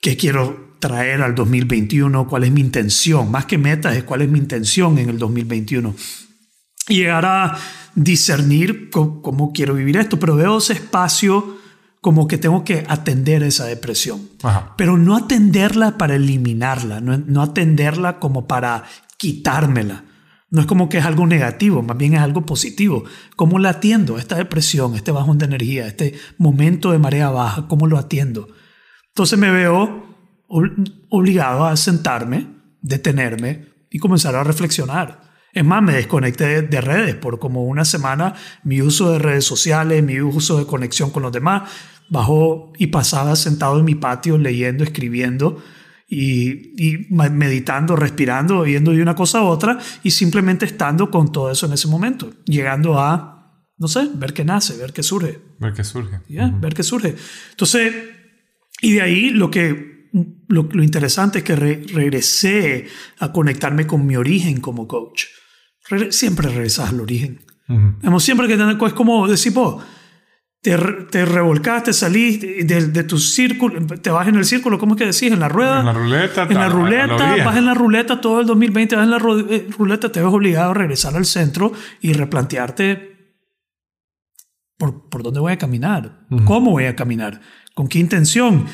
[0.00, 3.30] qué quiero traer al 2021, cuál es mi intención.
[3.30, 5.94] Más que metas, es cuál es mi intención en el 2021.
[6.88, 7.58] Y llegar a
[7.94, 11.58] discernir co- cómo quiero vivir esto, pero veo ese espacio
[12.00, 14.72] como que tengo que atender esa depresión Ajá.
[14.78, 18.84] pero no atenderla para eliminarla, no, no atenderla como para
[19.16, 20.04] quitármela.
[20.50, 23.04] No es como que es algo negativo, más bien es algo positivo.
[23.36, 24.18] ¿Cómo la atiendo?
[24.18, 28.48] Esta depresión, este bajón de energía, este momento de marea baja, ¿cómo lo atiendo?
[29.08, 30.06] Entonces me veo
[30.48, 32.46] ob- obligado a sentarme,
[32.80, 35.28] detenerme y comenzar a reflexionar.
[35.52, 38.34] Es más, me desconecté de, de redes por como una semana.
[38.64, 41.70] Mi uso de redes sociales, mi uso de conexión con los demás
[42.08, 45.62] bajó y pasaba sentado en mi patio leyendo, escribiendo
[46.10, 51.50] y, y meditando, respirando, yendo de una cosa a otra y simplemente estando con todo
[51.50, 55.38] eso en ese momento, llegando a, no sé, ver qué nace, ver qué surge.
[55.60, 56.20] Ver qué surge.
[56.28, 56.48] ¿ya?
[56.48, 57.14] ver qué surge.
[57.50, 57.92] Entonces,
[58.80, 60.08] y de ahí lo que
[60.48, 62.86] lo, lo interesante es que re- regresé
[63.18, 65.24] a conectarme con mi origen como coach.
[65.90, 67.40] Re- siempre regresas al origen.
[67.68, 67.96] Ujú.
[67.98, 69.84] Digamos, siempre que te, es como decir, vos,
[70.60, 70.76] te,
[71.10, 74.98] te revolcaste, salís de, de- de tu círculo, te vas en el círculo, ¿cómo es
[74.98, 75.32] que decís?
[75.32, 75.80] En la rueda.
[75.80, 76.42] En la ruleta.
[76.42, 79.18] En la ruleta, vas en la ruleta todo el 2020, vas en la
[79.50, 83.16] eh, ruleta, te ves obligado a regresar al centro y replantearte
[84.76, 87.40] por, por dónde voy a caminar, cómo voy a caminar,
[87.74, 88.66] con qué intención.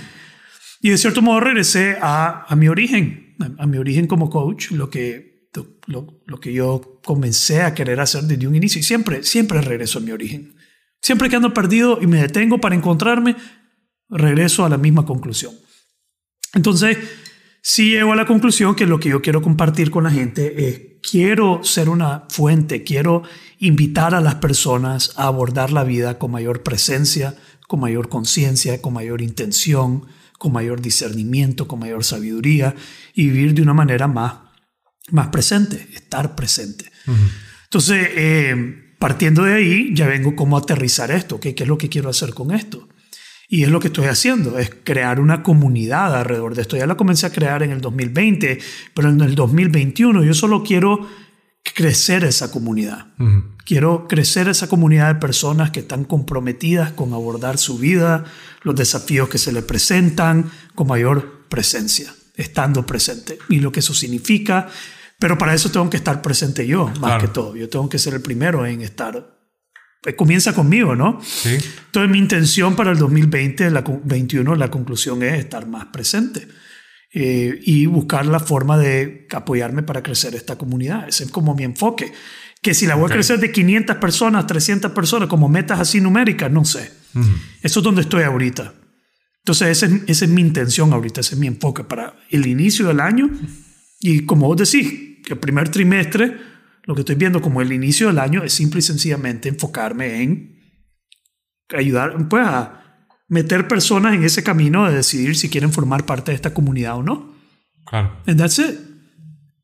[0.80, 4.70] Y de cierto modo regresé a, a mi origen, a, a mi origen como coach,
[4.70, 5.48] lo que,
[5.86, 8.80] lo, lo que yo comencé a querer hacer desde un inicio.
[8.80, 10.54] Y siempre, siempre regreso a mi origen.
[11.04, 13.36] Siempre que ando perdido y me detengo para encontrarme,
[14.08, 15.52] regreso a la misma conclusión.
[16.54, 16.96] Entonces,
[17.60, 20.80] sí llego a la conclusión que lo que yo quiero compartir con la gente es,
[21.02, 23.22] quiero ser una fuente, quiero
[23.58, 27.36] invitar a las personas a abordar la vida con mayor presencia,
[27.68, 30.06] con mayor conciencia, con mayor intención,
[30.38, 32.74] con mayor discernimiento, con mayor sabiduría
[33.12, 34.36] y vivir de una manera más,
[35.10, 36.90] más presente, estar presente.
[37.64, 41.78] Entonces, eh, partiendo de ahí, ya vengo como a aterrizar esto, ¿qué, ¿qué es lo
[41.78, 42.88] que quiero hacer con esto?
[43.48, 46.76] Y es lo que estoy haciendo, es crear una comunidad alrededor de esto.
[46.76, 48.58] Ya la comencé a crear en el 2020,
[48.94, 51.06] pero en el 2021 yo solo quiero
[51.74, 53.06] crecer esa comunidad.
[53.64, 58.24] Quiero crecer esa comunidad de personas que están comprometidas con abordar su vida,
[58.62, 63.94] los desafíos que se le presentan con mayor presencia, estando presente y lo que eso
[63.94, 64.68] significa.
[65.24, 67.20] Pero para eso tengo que estar presente yo, más Claro.
[67.22, 67.56] que todo.
[67.56, 69.38] Yo tengo que ser el primero en estar.
[70.02, 71.18] Pues comienza conmigo, ¿no?
[71.22, 71.48] Sí.
[71.86, 76.46] Entonces mi intención para el 2020, la con- 21, la conclusión es estar más presente
[77.14, 81.08] eh, y buscar la forma de apoyarme para crecer esta comunidad.
[81.08, 82.12] Ese es como mi enfoque.
[82.60, 83.12] Que si la voy Ok.
[83.12, 86.90] a crecer de 500 personas, 300 personas, como metas así numéricas, no sé.
[87.62, 88.74] Eso es donde estoy ahorita.
[89.38, 92.86] Entonces, esa es, esa es mi intención ahorita, ese es mi enfoque para el inicio
[92.88, 93.30] del año.
[94.00, 96.36] Y como vos decís, que el primer trimestre,
[96.84, 100.60] lo que estoy viendo como el inicio del año es simple y sencillamente enfocarme en
[101.74, 106.36] ayudar, pues, a meter personas en ese camino de decidir si quieren formar parte de
[106.36, 107.34] esta comunidad o no.
[107.86, 108.20] Claro.
[108.26, 108.78] And that's it.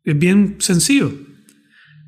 [0.02, 1.12] Es bien sencillo.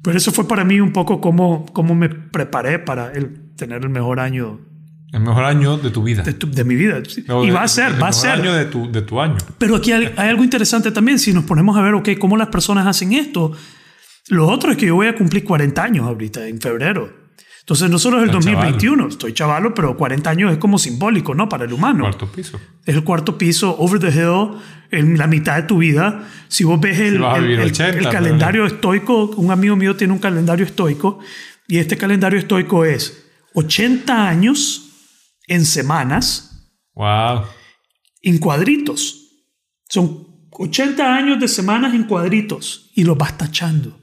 [0.02, 3.90] Pero eso fue para mí un poco como, como me preparé para el, tener el
[3.90, 4.71] mejor año
[5.12, 6.22] El mejor año de tu vida.
[6.22, 7.02] de, tu- de mi vida.
[7.28, 8.30] O y de- va a ser, el va a mejor ser.
[8.30, 9.36] año de tu, de tu año.
[9.58, 11.18] Pero aquí hay, hay algo interesante también.
[11.18, 13.52] Si nos ponemos a ver, ok, cómo las personas hacen esto.
[14.28, 17.20] Lo otro es que yo voy a cumplir 40 años ahorita, en febrero.
[17.60, 21.34] Entonces, no solo es el Está 2021, estoy chavalo, pero 40 años es como simbólico,
[21.34, 21.48] ¿no?
[21.48, 22.00] Para el humano.
[22.04, 22.58] Cuarto piso.
[22.84, 24.56] Es el cuarto piso, over the hill,
[24.90, 26.26] en la mitad de tu vida.
[26.48, 30.18] Si vos ves el, el- el- 80, el calendario estoico, un amigo mío tiene un
[30.18, 31.20] calendario estoico,
[31.68, 34.88] y este calendario estoico es 80 años
[35.46, 37.44] en semanas, Wow.
[38.22, 39.18] en cuadritos.
[39.88, 43.98] Son 80 años de semanas en cuadritos y los vas tachando.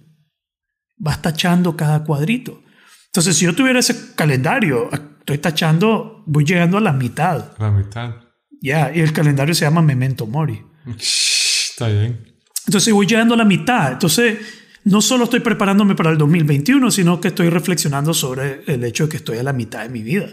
[0.97, 2.61] Vas tachando cada cuadrito.
[3.07, 7.57] Entonces, si yo tuviera ese calendario, estoy tachando, voy llegando a la mitad.
[7.57, 8.15] La mitad.
[8.61, 10.61] Ya, y el calendario se llama Memento Mori.
[10.97, 12.25] Está bien.
[12.67, 13.93] Entonces voy llegando a la mitad.
[13.93, 14.37] Entonces,
[14.83, 19.09] no solo estoy preparándome para el 2021, sino que estoy reflexionando sobre el hecho de
[19.09, 20.27] que estoy a la mitad de mi vida,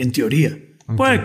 [0.00, 0.56] en teoría.
[0.96, 1.20] Pues,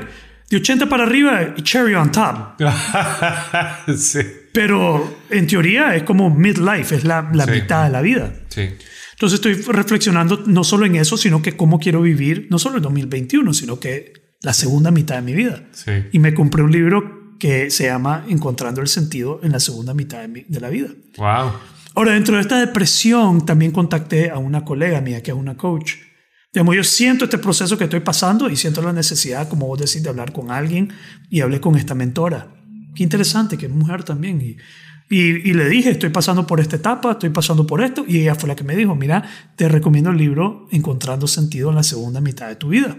[0.50, 2.60] de 80 para arriba, cherry on top.
[3.98, 4.20] sí.
[4.54, 7.52] Pero en teoría es como midlife, es la, la Sí.
[7.52, 8.34] mitad de la vida.
[8.50, 8.70] Sí.
[9.14, 12.82] Entonces estoy reflexionando no solo en eso, sino que cómo quiero vivir, no solo el
[12.82, 15.64] 2021, sino que la segunda mitad de mi vida.
[15.72, 15.92] Sí.
[16.12, 20.22] Y me compré un libro que se llama Encontrando el sentido en la segunda mitad
[20.22, 20.90] de, mi- de la vida.
[21.18, 21.52] Wow.
[21.96, 25.94] Ahora, dentro de esta depresión, también contacté a una colega mía que es una coach.
[26.56, 30.02] Digamos, yo siento este proceso que estoy pasando y siento la necesidad, como vos decís,
[30.02, 30.90] de hablar con alguien
[31.30, 32.56] y hablé con esta mentora.
[32.96, 34.40] Qué interesante, que mujer también.
[34.40, 34.56] Y,
[35.14, 38.06] y, y le dije, estoy pasando por esta etapa, estoy pasando por esto.
[38.08, 41.76] Y ella fue la que me dijo, mira, te recomiendo el libro Encontrando sentido en
[41.76, 42.98] la segunda mitad de tu vida.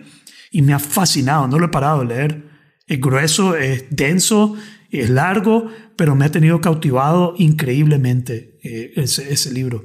[0.51, 2.51] Y me ha fascinado, no lo he parado de leer.
[2.87, 4.55] Es grueso, es denso,
[4.91, 9.83] es largo, pero me ha tenido cautivado increíblemente eh, ese, ese libro,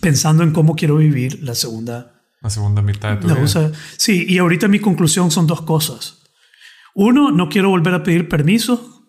[0.00, 2.15] pensando en cómo quiero vivir la segunda
[2.46, 3.42] La segunda mitad de tu la vida.
[3.44, 6.18] usa- sí, y ahorita mi conclusión son dos cosas.
[6.94, 9.02] Uno, no quiero volver a pedir permiso.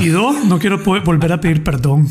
[0.00, 2.08] Y dos, no quiero volver a pedir perdón.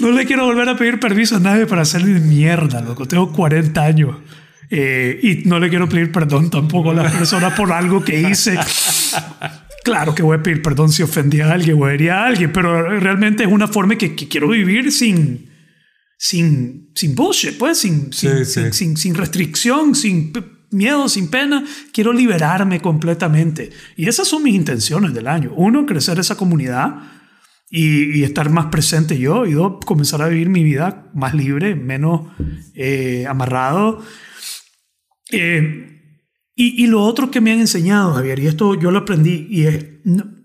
[0.00, 3.06] no le quiero volver a pedir permiso a nadie para hacer ni mierda, loco.
[3.06, 4.16] Tengo 40 años.
[4.70, 8.58] Eh, y no le quiero pedir perdón tampoco a las personas por algo que hice.
[9.82, 13.00] Claro que voy a pedir perdón si ofendí a alguien o herí a alguien, pero
[13.00, 15.49] realmente es una forma que, que quiero vivir sin,
[16.22, 20.34] sin, sin bullshit, pues, sin, sin, Sí, sin, sin- restricción, sin
[20.70, 21.64] miedo, sin pena.
[21.94, 23.70] Quiero liberarme completamente.
[23.96, 25.54] Y esas son mis intenciones del año.
[25.56, 26.96] Uno, crecer esa comunidad
[27.70, 29.46] y, y estar más presente yo.
[29.46, 32.26] Y dos, comenzar a vivir mi vida más libre, menos
[32.74, 34.02] eh, amarrado.
[35.32, 35.86] Eh,
[36.54, 39.62] y, y lo otro que me han enseñado, Javier, y esto yo lo aprendí, y
[39.64, 40.38] es, no-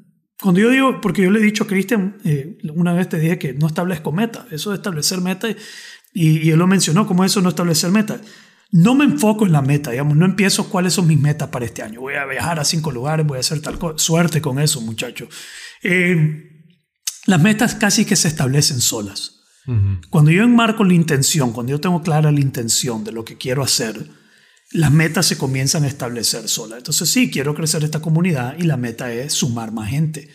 [0.46, 3.40] cuando yo digo, porque yo le he dicho a Cristian, eh, una vez te dije
[3.40, 5.56] que no establezco metas, eso de establecer metas,
[6.14, 8.22] y, y él lo mencionó, como eso no establecer metas.
[8.70, 11.82] No me enfoco en la meta, digamos, no empiezo cuáles son mis metas para este
[11.82, 12.00] año.
[12.00, 13.98] Voy a viajar a cinco lugares, voy a hacer tal cosa.
[13.98, 15.30] Suerte con eso, muchachos.
[15.82, 16.64] Eh,
[17.26, 19.42] las metas casi que se establecen solas.
[20.12, 23.64] Cuando yo enmarco la intención, cuando yo tengo clara la intención de lo que quiero
[23.64, 24.12] hacer,
[24.76, 26.78] las metas se comienzan a establecer solas.
[26.80, 30.30] Entonces sí, quiero crecer esta comunidad y la meta es sumar más gente.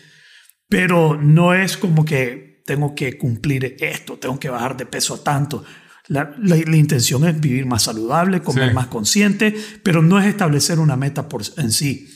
[0.69, 5.23] Pero no es como que tengo que cumplir esto, tengo que bajar de peso a
[5.23, 5.63] tanto.
[6.07, 8.75] La, la- la intención es vivir más saludable, comer Sí.
[8.75, 12.07] más consciente, pero no es establecer una meta por, en sí.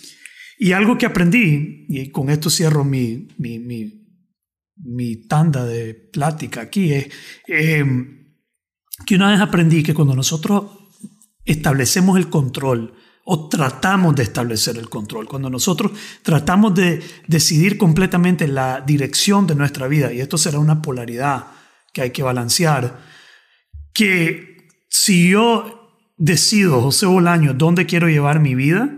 [0.58, 4.06] Y algo que aprendí, y con esto cierro mi, mi, mi,
[4.78, 7.08] mi tanda de plática aquí, es
[7.48, 7.84] eh,
[9.06, 10.64] que una vez aprendí que cuando nosotros
[11.46, 18.48] establecemos el control o tratamos de establecer el control, cuando nosotros tratamos de decidir completamente
[18.48, 21.48] la dirección de nuestra vida, y esto será una polaridad
[21.92, 23.00] que hay que balancear,
[23.94, 28.90] que si yo decido, José Bolaño, dónde quiero llevar mi vida,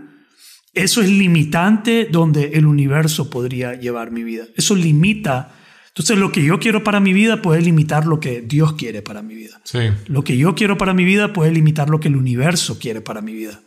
[0.74, 4.44] eso es limitante donde el universo podría llevar mi vida.
[4.56, 5.54] Eso limita.
[5.98, 9.20] Entonces lo que yo quiero para mi vida puede limitar lo que Dios quiere para
[9.20, 9.60] mi vida.
[9.64, 9.80] Sí.
[10.06, 13.20] Lo que yo quiero para mi vida puede limitar lo que el universo quiere para
[13.20, 13.60] mi vida.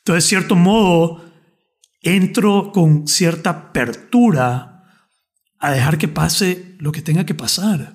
[0.00, 1.24] Entonces, de cierto modo,
[2.02, 4.84] entro con cierta apertura
[5.58, 7.94] a dejar que pase lo que tenga que pasar,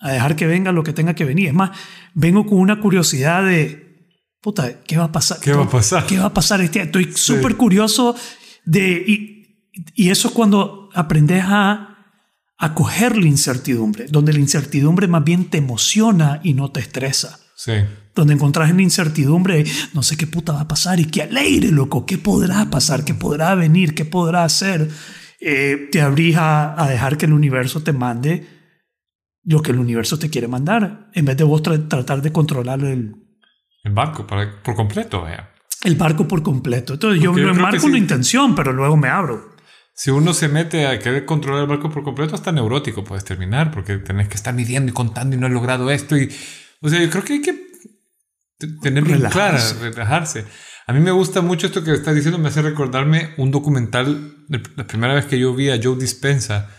[0.00, 1.48] a dejar que venga lo que tenga que venir.
[1.48, 1.70] Es más,
[2.12, 4.10] vengo con una curiosidad de,
[4.42, 5.40] puta, ¿qué va a pasar?
[5.40, 6.06] ¿Qué va a pasar?
[6.06, 6.86] ¿Qué va a pasar este año?
[6.86, 8.14] Estoy súper curioso
[8.66, 9.02] de...
[9.06, 9.38] Y,
[9.94, 11.91] y eso es cuando aprendes a
[12.64, 17.38] acoger la incertidumbre, donde la incertidumbre más bien te emociona y no te estresa.
[17.56, 17.72] Sí.
[18.14, 21.70] Donde encontrás en la incertidumbre, no sé qué puta va a pasar y qué alegre,
[21.70, 24.88] loco, qué podrá pasar, qué podrá venir, qué podrá hacer.
[25.40, 28.46] Eh, te abrís a, a dejar que el universo te mande
[29.44, 32.78] lo que el universo te quiere mandar, en vez de vos tra- tratar de controlar
[32.84, 33.12] el,
[33.82, 35.50] El barco para- por completo, vea.
[35.82, 36.92] el barco por completo.
[36.94, 37.86] Entonces yo Porque enmarco sí.
[37.86, 39.51] una intención, pero luego me abro.
[39.94, 43.70] Si uno se mete a querer controlar el barco por completo, hasta neurótico puedes terminar,
[43.70, 46.16] porque tenés que estar midiendo y contando y no he logrado esto.
[46.16, 46.30] Y,
[46.80, 47.66] o sea, yo creo que hay que
[48.80, 50.44] tener bien clara, Relajarse.
[50.86, 54.36] A mí me gusta mucho esto que estás diciendo, me hace recordarme un documental,
[54.76, 56.70] la primera vez que yo vi a Joe Dispensa,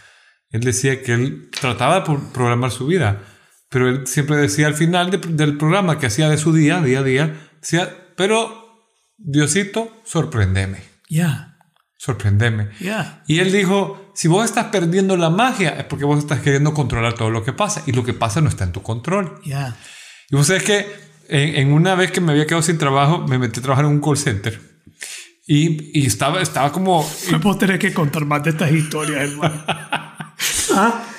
[0.49, 3.21] él decía que él trataba de pro- programar su vida,
[3.69, 6.99] pero él siempre decía al final de- del programa que hacía de su día, día
[6.99, 8.61] a día, decía, pero
[9.17, 11.52] Diosito, sorprendeme, Ya,
[12.03, 12.67] sorprendeme.
[12.81, 13.23] ya.
[13.27, 17.13] Y él dijo, si vos estás perdiendo la magia es porque vos estás queriendo controlar
[17.13, 19.39] todo lo que pasa y lo que pasa no está en tu control.
[19.45, 19.75] Ya.
[20.29, 20.85] Y vos sabés que
[21.29, 23.91] en, en una vez que me había quedado sin trabajo, me metí a trabajar en
[23.91, 24.59] un call center
[25.47, 27.09] y, y estaba, estaba como...
[27.41, 29.63] Vos tenés que contar más de estas historias, hermano.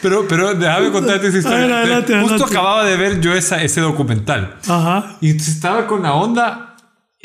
[0.03, 1.59] Pero, pero déjame contarte esa historia.
[1.61, 2.55] Adelante, adelante, Justo adelante.
[2.57, 4.59] acababa de ver yo esa, ese documental.
[4.69, 5.17] Ajá.
[5.21, 6.74] Y estaba con la onda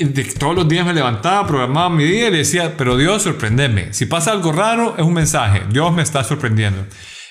[0.06, 3.94] de todos los días me levantaba, programaba mi día y le decía, pero Dios, sorprendeme.
[3.94, 5.64] Si pasa algo raro, es un mensaje.
[5.72, 6.86] Dios me está sorprendiendo.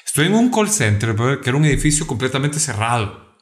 [0.04, 3.37] Estoy en un call center, que era un edificio completamente cerrado.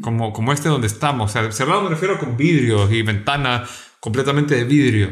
[0.00, 1.30] como, como este donde estamos.
[1.30, 3.68] O sea, cerrado me refiero con vidrios y ventanas
[4.00, 5.10] completamente de vidrio.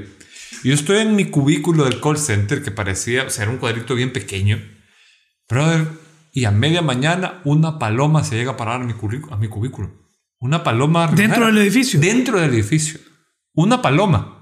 [0.64, 3.94] Yo estoy en mi cubículo del call center que parecía, o sea, era un cuadrito
[3.94, 4.59] bien pequeño.
[5.48, 5.88] Brother,
[6.33, 8.94] y a media mañana una paloma se llega a parar a mi,
[9.31, 9.90] a mi cubículo.
[10.40, 11.09] Una paloma.
[11.09, 12.00] Dentro del edificio.
[12.00, 13.00] Dentro del edificio.
[13.61, 14.37] Una paloma.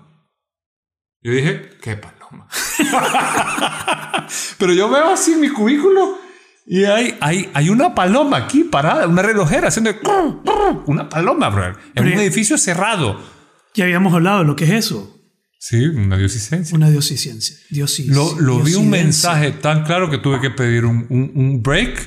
[1.23, 2.47] Yo dije, ¿qué paloma?
[4.59, 6.19] Pero yo veo así en mi cubículo
[6.67, 9.91] y hay, hay, hay una paloma aquí parada, una relojera haciendo
[10.87, 11.77] una paloma, brother.
[11.95, 13.19] En Pero- un edificio cerrado.
[13.75, 15.13] Ya habíamos hablado de lo que es eso.
[15.59, 16.77] Sí, una diosicencia.
[16.77, 17.57] Una diosicencia.
[17.71, 21.63] Diosis, Lo, lo vi un mensaje tan claro que tuve que pedir un, un- un
[21.63, 22.07] break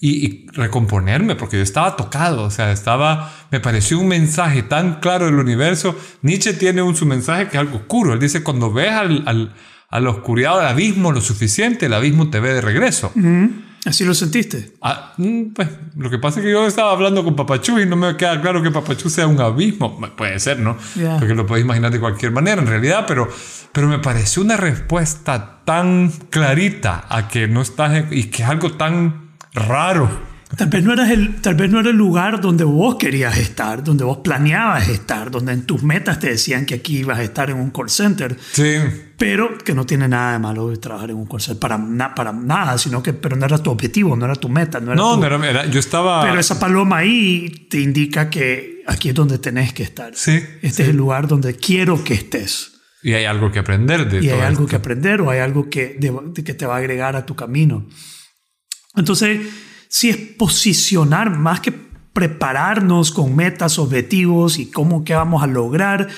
[0.00, 5.00] y, y recomponerme porque yo estaba tocado, o sea, estaba, me pareció un mensaje tan
[5.00, 5.94] claro del universo.
[6.22, 8.14] Nietzsche tiene un su mensaje que es algo oscuro.
[8.14, 9.54] Él dice, cuando ves al, al-
[9.92, 13.10] a la oscuridad del abismo lo suficiente, el abismo te ve de regreso.
[13.84, 14.74] Así lo sentiste.
[14.82, 17.96] Ah, mm, pues, lo que pasa es que yo estaba hablando con Papachú y no
[17.96, 19.98] me queda claro que Papachú sea un abismo.
[20.16, 20.76] Puede ser, ¿no?
[20.94, 21.18] Ya.
[21.18, 23.28] Porque lo puedes imaginar de cualquier manera en realidad, pero,
[23.72, 28.48] pero me pareció una respuesta tan clarita a que no estás en- y que es
[28.48, 30.30] algo tan raro.
[30.56, 33.84] Tal vez, no eras el, tal vez no era el lugar donde vos querías estar,
[33.84, 37.50] donde vos planeabas estar, donde en tus metas te decían que aquí ibas a estar
[37.50, 38.74] en un call center, Sí,
[39.16, 42.16] pero que no tiene nada de malo de trabajar en un call center para, na-
[42.16, 44.96] para nada, sino que pero no era tu objetivo, no era tu meta, no era
[44.96, 46.22] no, tu- no era, era- yo estaba...
[46.22, 50.16] Pero esa paloma ahí te indica que aquí es donde tenés que estar.
[50.16, 52.72] Sí, Este es el lugar donde quiero que estés.
[53.04, 54.66] Y hay algo que aprender de y hay todo algo esto.
[54.70, 57.86] que aprender o hay algo que, de que te va a agregar a tu camino.
[58.94, 59.46] Entonces,
[59.88, 61.72] si es posicionar más que
[62.12, 66.08] prepararnos con metas, objetivos y cómo que vamos a lograr,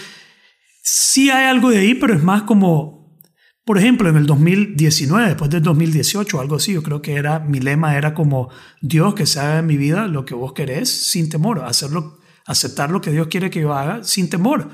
[0.83, 3.19] sí hay algo de ahí, pero es más como,
[3.65, 7.61] por ejemplo, en el 2019, después del 2018, algo así, yo creo que era, mi
[7.61, 11.29] lema era como, Dios, que se haga en mi vida lo que vos querés sin
[11.29, 14.71] temor, hacerlo, aceptar lo que Dios quiere que yo haga sin temor.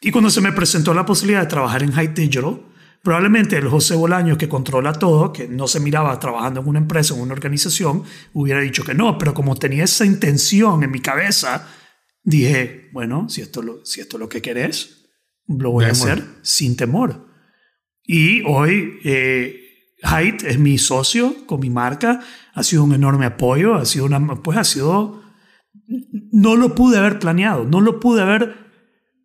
[0.00, 2.60] Y cuando se me presentó la posibilidad de trabajar en High Digital,
[3.02, 7.14] probablemente el José Bolaño que controla todo, que no se miraba trabajando en una empresa,
[7.14, 11.68] en una organización, hubiera dicho que no, pero como tenía esa intención en mi cabeza,
[12.22, 15.10] dije, bueno, si esto, lo, si esto es lo que querés,
[15.48, 17.28] lo voy a hacer sin temor.
[18.04, 19.62] Y hoy eh,
[20.02, 22.20] Height es mi socio con mi marca,
[22.54, 25.22] ha sido un enorme apoyo, ha sido una, pues ha sido,
[26.30, 28.56] no lo pude haber planeado, no lo pude haber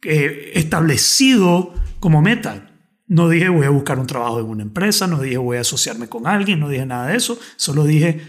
[0.04, 2.77] eh, establecido como meta.
[3.08, 6.08] No dije voy a buscar un trabajo en una empresa, no dije voy a asociarme
[6.10, 8.22] con alguien, no dije nada de eso, solo dije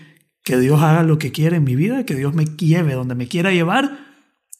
[0.45, 3.27] que Dios haga lo que quiere en mi vida, que Dios me lleve donde me
[3.29, 3.99] quiera llevar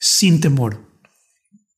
[0.01, 0.87] sin temor.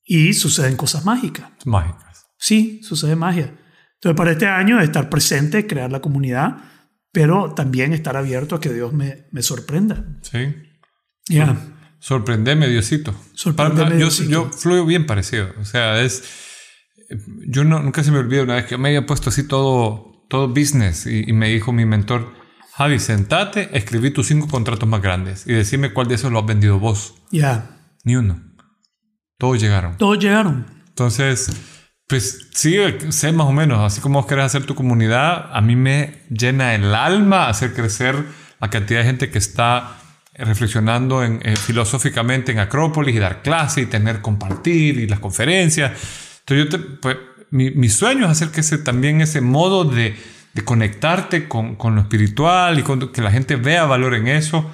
[0.04, 1.50] Y suceden cosas mágicas.
[1.64, 2.26] Mágicas.
[2.38, 3.54] Sí, sucede magia.
[3.94, 6.56] Entonces, para este año, estar presente, crear la comunidad,
[7.12, 10.04] pero también estar abierto a que Dios me, me sorprenda.
[10.22, 10.54] Sí.
[11.28, 11.56] Ya.
[12.00, 13.14] Sorprendeme, Diosito.
[13.34, 14.30] Sorprendeme, Para- yo, Diosito.
[14.30, 15.52] yo fluyo bien parecido.
[15.60, 16.24] O sea, es.
[17.46, 20.48] Yo no, nunca se me olvida una vez que me había puesto así todo, todo
[20.48, 22.32] business y, y me dijo mi mentor,
[22.74, 26.46] Javi, sentate, escribí tus cinco contratos más grandes y decime cuál de esos lo has
[26.46, 27.14] vendido vos.
[27.30, 28.40] Ya, Ni uno.
[29.38, 29.96] Todos llegaron.
[29.96, 30.66] todos llegaron.
[30.88, 31.50] Entonces,
[32.06, 32.76] pues sí,
[33.10, 36.74] sé más o menos, así como vos querés hacer tu comunidad, a mí me llena
[36.74, 38.16] el alma hacer crecer
[38.60, 39.96] la cantidad de gente que está
[40.34, 45.92] reflexionando en, eh, filosóficamente en Acrópolis y dar clase y tener compartir y las conferencias.
[46.50, 47.16] Entonces, yo te- pues,
[47.50, 50.14] mi, mi sueño es hacer que ese, también ese modo de,
[50.54, 54.70] de conectarte con, con lo espiritual y con, que la gente vea valor en eso,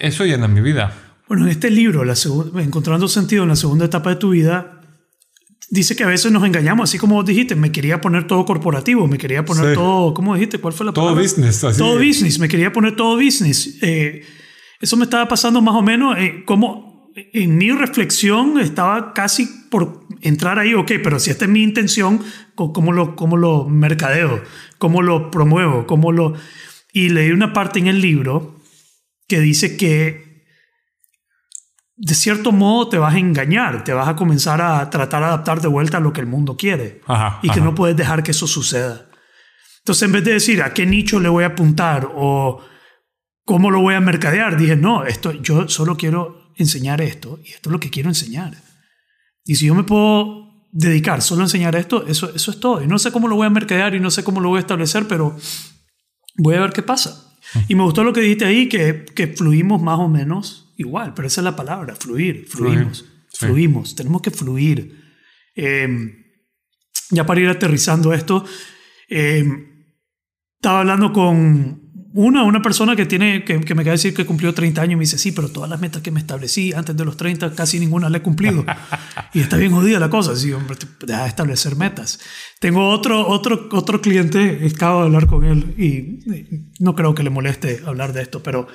[0.00, 0.94] eso llena mi vida.
[1.28, 2.14] Bueno, en este libro, la
[2.62, 4.80] Encontrando sentido en la segunda etapa de tu vida,
[5.70, 9.06] dice que a veces nos engañamos, así como vos dijiste, me quería poner todo corporativo,
[9.06, 9.74] me quería poner Sí.
[9.74, 10.58] todo, ¿cómo dijiste?
[10.58, 11.22] ¿Cuál fue la Todo palabra?
[11.22, 11.78] business, así.
[11.78, 13.76] Todo business, me quería poner todo business.
[13.82, 14.22] Eh,
[14.80, 20.06] eso me estaba pasando más o menos eh, como en mi reflexión estaba casi por
[20.22, 22.22] entrar ahí, ok, pero si esta es mi intención,
[22.54, 24.42] ¿cómo lo, cómo lo mercadeo?
[24.78, 25.86] ¿Cómo lo promuevo?
[25.86, 26.34] ¿Cómo lo...?
[26.92, 28.60] Y leí una parte en el libro
[29.26, 30.28] que dice que
[31.96, 35.60] de cierto modo te vas a engañar, te vas a comenzar a tratar de adaptar
[35.60, 37.64] de vuelta a lo que el mundo quiere Ajá, y que ajá.
[37.64, 39.08] no puedes dejar que eso suceda.
[39.78, 42.62] Entonces, en vez de decir a qué nicho le voy a apuntar o
[43.44, 47.68] cómo lo voy a mercadear, dije, no, esto, yo solo quiero enseñar esto y esto
[47.68, 48.54] es lo que quiero enseñar.
[49.48, 52.82] Y si yo me puedo dedicar solo a enseñar esto, eso, eso es todo.
[52.82, 54.60] Y no sé cómo lo voy a mercadear y no sé cómo lo voy a
[54.60, 55.34] establecer, pero
[56.36, 57.34] voy a ver qué pasa.
[57.66, 61.28] Y me gustó lo que dijiste ahí, que, que fluimos más o menos igual, pero
[61.28, 63.46] esa es la palabra, fluir, fluimos, sí.
[63.46, 65.02] fluimos, tenemos que fluir.
[65.56, 65.88] Eh,
[67.10, 68.44] ya para ir aterrizando esto,
[69.08, 69.44] eh,
[70.56, 74.24] estaba hablando con una, una persona que, tiene, que, que me acaba de decir que
[74.24, 77.04] cumplió 30 años me dice, sí, pero todas las metas que me establecí antes de
[77.04, 78.64] los 30, casi ninguna la he cumplido.
[79.34, 80.34] y está bien jodida la cosa.
[80.34, 82.18] Sí, hombre, deja de establecer metas.
[82.60, 87.30] Tengo otro, otro, otro cliente, acabo de hablar con él y no creo que le
[87.30, 88.68] moleste hablar de esto, pero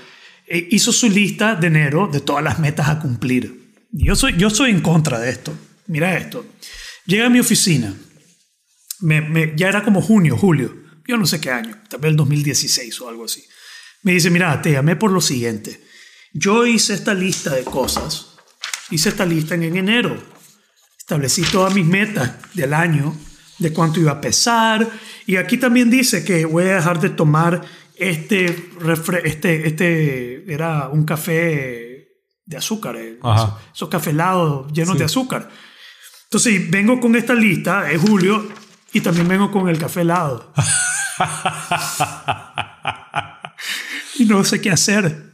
[0.48, 3.74] eh, hizo su lista de enero de todas las metas a cumplir.
[3.92, 5.54] Yo soy, yo soy en contra de esto.
[5.88, 6.46] Mira esto.
[7.06, 7.94] Llega a mi oficina.
[9.02, 10.83] Me- me- ya era como junio, julio.
[11.08, 11.78] Yo no sé qué año.
[11.90, 13.44] Tal vez el 2016 o algo así.
[14.04, 15.82] Me dice, mira, te llamé por lo siguiente.
[16.34, 18.36] Yo hice esta lista de cosas.
[18.92, 20.22] Hice esta lista en, en enero.
[20.98, 23.16] Establecí todas mis metas del año,
[23.60, 24.90] de cuánto iba a pesar.
[25.26, 27.62] Y aquí también dice que voy a dejar de tomar
[27.96, 32.08] este, refre- este, este era un café
[32.46, 35.00] de azúcar, eh, esos, esos cafés helados llenos Sí.
[35.00, 35.50] de azúcar.
[36.26, 38.50] Entonces vengo con esta lista, es julio,
[38.94, 40.54] y también vengo con el café helado.
[44.20, 45.34] y no sé qué hacer.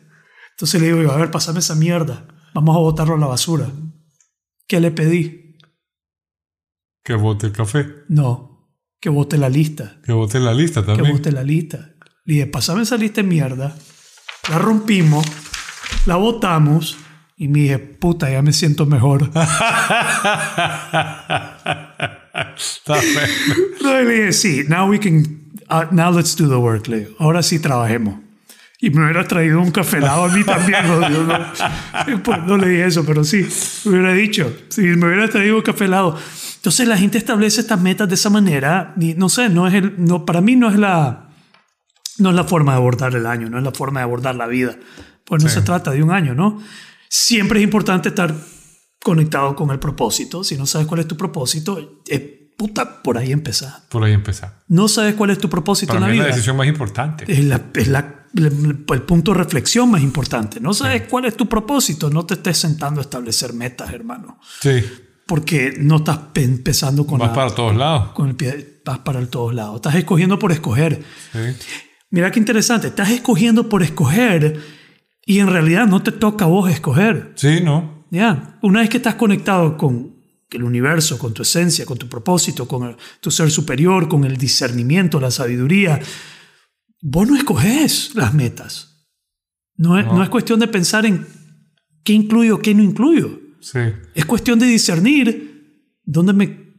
[0.51, 2.25] Entonces le digo, yo, a ver, pásame esa mierda.
[2.53, 3.67] Vamos a botarlo a la basura.
[4.67, 5.57] ¿Qué le pedí?
[7.03, 7.87] Que vote el café.
[8.07, 9.99] No, que bote la lista.
[10.03, 11.11] Que vote la lista Que también.
[11.13, 11.91] bote la lista.
[12.25, 13.75] Le dije, pásame esa lista de mierda.
[14.49, 15.25] La rompimos,
[16.05, 16.97] la botamos
[17.35, 19.31] y me dije, puta, ya me siento mejor.
[23.81, 25.23] No, le dije, sí, now we can,
[25.69, 27.15] uh, now let's do the work, le digo.
[27.19, 28.19] Ahora sí trabajemos.
[28.81, 30.87] Y me hubiera traído un café helado a mí también.
[30.87, 31.03] No,
[32.23, 33.45] pues, no le dije eso, pero sí,
[33.85, 34.55] me hubiera dicho.
[34.69, 36.17] Si me hubiera traído un café helado.
[36.55, 38.93] Entonces la gente establece estas metas de esa manera.
[38.99, 41.29] Y no sé, no es el, no, para mí no es la,
[42.19, 44.47] no es la forma de abordar el año, no es la forma de abordar la
[44.47, 44.77] vida.
[45.25, 45.55] Pues no Sí.
[45.55, 46.61] se trata de un año, ¿no?
[47.09, 48.33] Siempre es importante estar
[49.03, 50.43] conectado con el propósito.
[50.45, 53.71] Si no sabes cuál es tu propósito, eh, puta, por ahí empezar.
[53.89, 54.59] Por ahí empezar.
[54.67, 56.35] No sabes cuál es tu propósito Para en la mí es la vida.
[56.35, 57.23] decisión más importante.
[57.27, 58.45] Es, la- es la- el,
[58.87, 60.59] el punto de reflexión más importante.
[60.59, 62.09] No sabes cuál es tu propósito.
[62.11, 64.37] No te estés sentando a establecer metas, hermano.
[64.61, 64.83] Sí.
[65.25, 68.09] Porque no estás pe- empezando con, Vas la- para todos lados.
[68.11, 68.81] con el pie.
[68.85, 69.75] Vas para el todos lados.
[69.77, 71.01] Estás escogiendo por escoger.
[71.31, 71.39] Sí.
[72.11, 72.87] Mira qué interesante.
[72.87, 74.59] Estás escogiendo por escoger
[75.25, 77.31] y en realidad no te toca a vos escoger.
[77.35, 78.05] Sí, ¿no?
[78.11, 80.18] Ya, una vez que estás conectado con
[80.51, 84.37] el universo, con tu esencia, con tu propósito, con el- tu ser superior, con el
[84.37, 85.99] discernimiento, la sabiduría,
[87.01, 89.07] vos no escoges las metas.
[89.75, 90.15] No es, No.
[90.15, 91.25] no es cuestión de pensar en
[92.03, 93.39] qué incluyo, qué no incluyo.
[93.61, 93.79] Sí.
[94.15, 96.73] Es cuestión de discernir dónde me,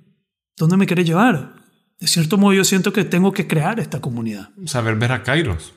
[0.57, 1.55] dónde me querés llevar.
[1.99, 4.51] De cierto modo, yo siento que tengo que crear esta comunidad.
[4.67, 5.75] Saber ver a Kairos.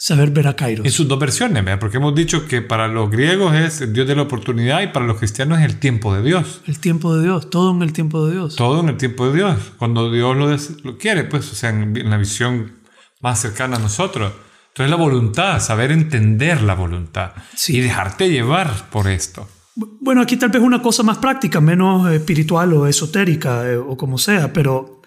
[0.00, 0.86] Saber ver a Kairos.
[0.86, 1.80] En sus dos versiones, ¿verdad?
[1.80, 5.04] porque hemos dicho que para los griegos es el Dios de la oportunidad y para
[5.06, 6.60] los cristianos es el tiempo de Dios.
[6.66, 8.54] El tiempo de Dios, todo en el tiempo de Dios.
[8.54, 9.58] Todo en el tiempo de Dios.
[9.76, 10.48] Cuando Dios lo,
[10.90, 12.78] lo quiere, pues, o sea, en, en la visión
[13.20, 14.32] más cercana a nosotros.
[14.68, 17.76] Entonces la voluntad, saber entender la voluntad Sí.
[17.78, 19.48] y dejarte llevar por esto.
[19.74, 24.18] Bueno, aquí tal vez una cosa más práctica, menos espiritual o esotérica eh, o como
[24.18, 25.02] sea, pero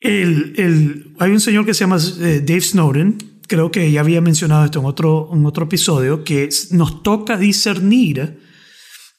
[0.00, 3.18] el, el- hay un señor que se llama eh, Dave Snowden,
[3.52, 8.40] creo que ya había mencionado esto en otro, en otro episodio, que nos toca discernir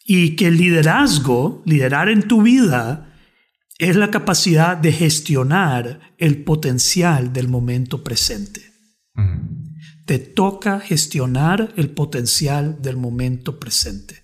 [0.04, 3.14] y que el liderazgo, liderar en tu vida,
[3.78, 8.74] es la capacidad de gestionar el potencial del momento presente.
[10.08, 14.24] Te toca gestionar el potencial del momento presente.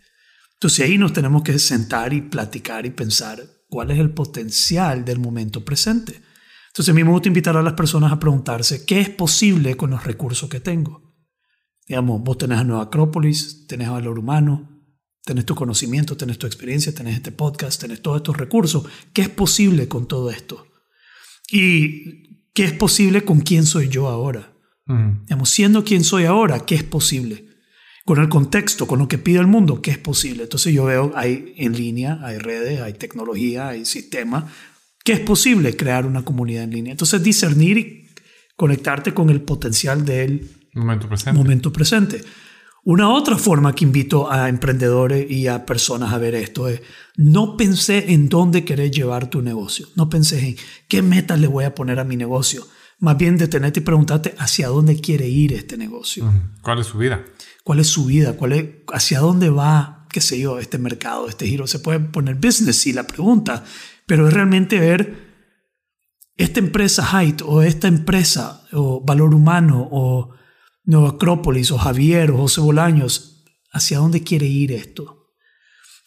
[0.53, 5.19] Entonces ahí nos tenemos que sentar y platicar y pensar cuál es el potencial del
[5.19, 6.19] momento presente.
[6.69, 9.91] Entonces a mí me gusta invitar a las personas a preguntarse qué es posible con
[9.91, 11.13] los recursos que tengo.
[11.87, 14.69] Digamos, vos tenés a Nueva Acrópolis, tenés valor humano,
[15.25, 18.85] tenés tu conocimiento, tenés tu experiencia, tenés este podcast, tenés todos estos recursos.
[19.13, 20.67] ¿Qué es posible con todo esto?
[21.51, 24.53] ¿Y qué es posible con quién soy yo ahora?
[24.85, 27.45] Digamos, siendo quien soy ahora, ¿qué es posible?
[28.05, 30.43] Con el contexto, con lo que pide el mundo, ¿qué es posible?
[30.43, 34.45] Entonces yo veo, hay en línea, hay redes, hay tecnología, hay sistemas,
[35.09, 36.91] ¿Qué es posible crear una comunidad en línea.
[36.91, 38.07] Entonces, discernir y
[38.55, 41.35] conectarte con el potencial del Momento presente.
[41.35, 42.23] momento presente.
[42.83, 46.83] Una otra forma que invito a emprendedores y a personas a ver esto es,
[47.17, 50.55] no pensé en dónde querés llevar tu negocio, no pensé en
[50.87, 52.67] qué metas le voy a poner a mi negocio,
[52.99, 56.31] más bien detenerte y preguntarte hacia dónde quiere ir este negocio.
[56.61, 57.25] ¿Cuál es su vida?
[57.69, 61.45] cuál es su vida, cuál es, hacia dónde va, qué sé yo, este mercado, este
[61.45, 61.67] giro.
[61.67, 63.63] Se puede poner business si la pregunta,
[64.09, 65.29] pero es realmente ver
[66.35, 70.33] esta empresa Height o esta empresa o Valor Humano o
[70.83, 75.35] Nueva Acrópolis o Javier o José Bolaños, ¿hacia dónde quiere ir esto?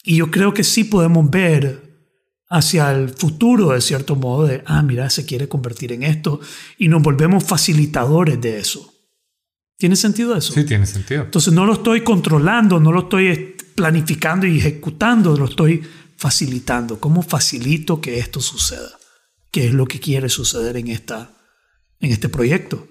[0.03, 2.09] Y yo creo que sí podemos ver
[2.49, 6.41] hacia el futuro de cierto modo de, ah, mira, se quiere convertir en esto
[6.77, 8.93] y nos volvemos facilitadores de eso.
[9.77, 10.51] ¿Tiene sentido eso?
[10.51, 11.23] Sí, tiene sentido.
[11.23, 15.81] Entonces no lo estoy controlando, no lo estoy planificando y ejecutando, lo estoy
[16.27, 17.01] facilitando.
[17.01, 18.91] ¿Cómo facilito que esto suceda?
[19.51, 21.35] ¿Qué es lo que quiere suceder en, esta,
[21.99, 22.87] en este proyecto?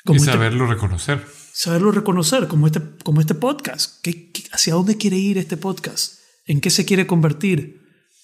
[0.00, 1.24] Y Como este- saberlo reconocer.
[1.52, 4.00] saberlo reconocer, como este, como este podcast.
[4.02, 6.14] ¿Qué, qué- hacia dónde quiere ir este podcast?
[6.44, 7.60] ¿En qué se quiere convertir?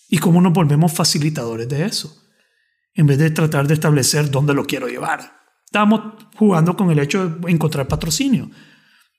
[0.08, 2.08] ¿Y cómo nos volvemos facilitadores de eso?
[2.94, 5.20] En vez de tratar de establecer dónde lo quiero llevar.
[5.66, 6.00] Estamos
[6.36, 8.50] jugando con el hecho de encontrar patrocinio.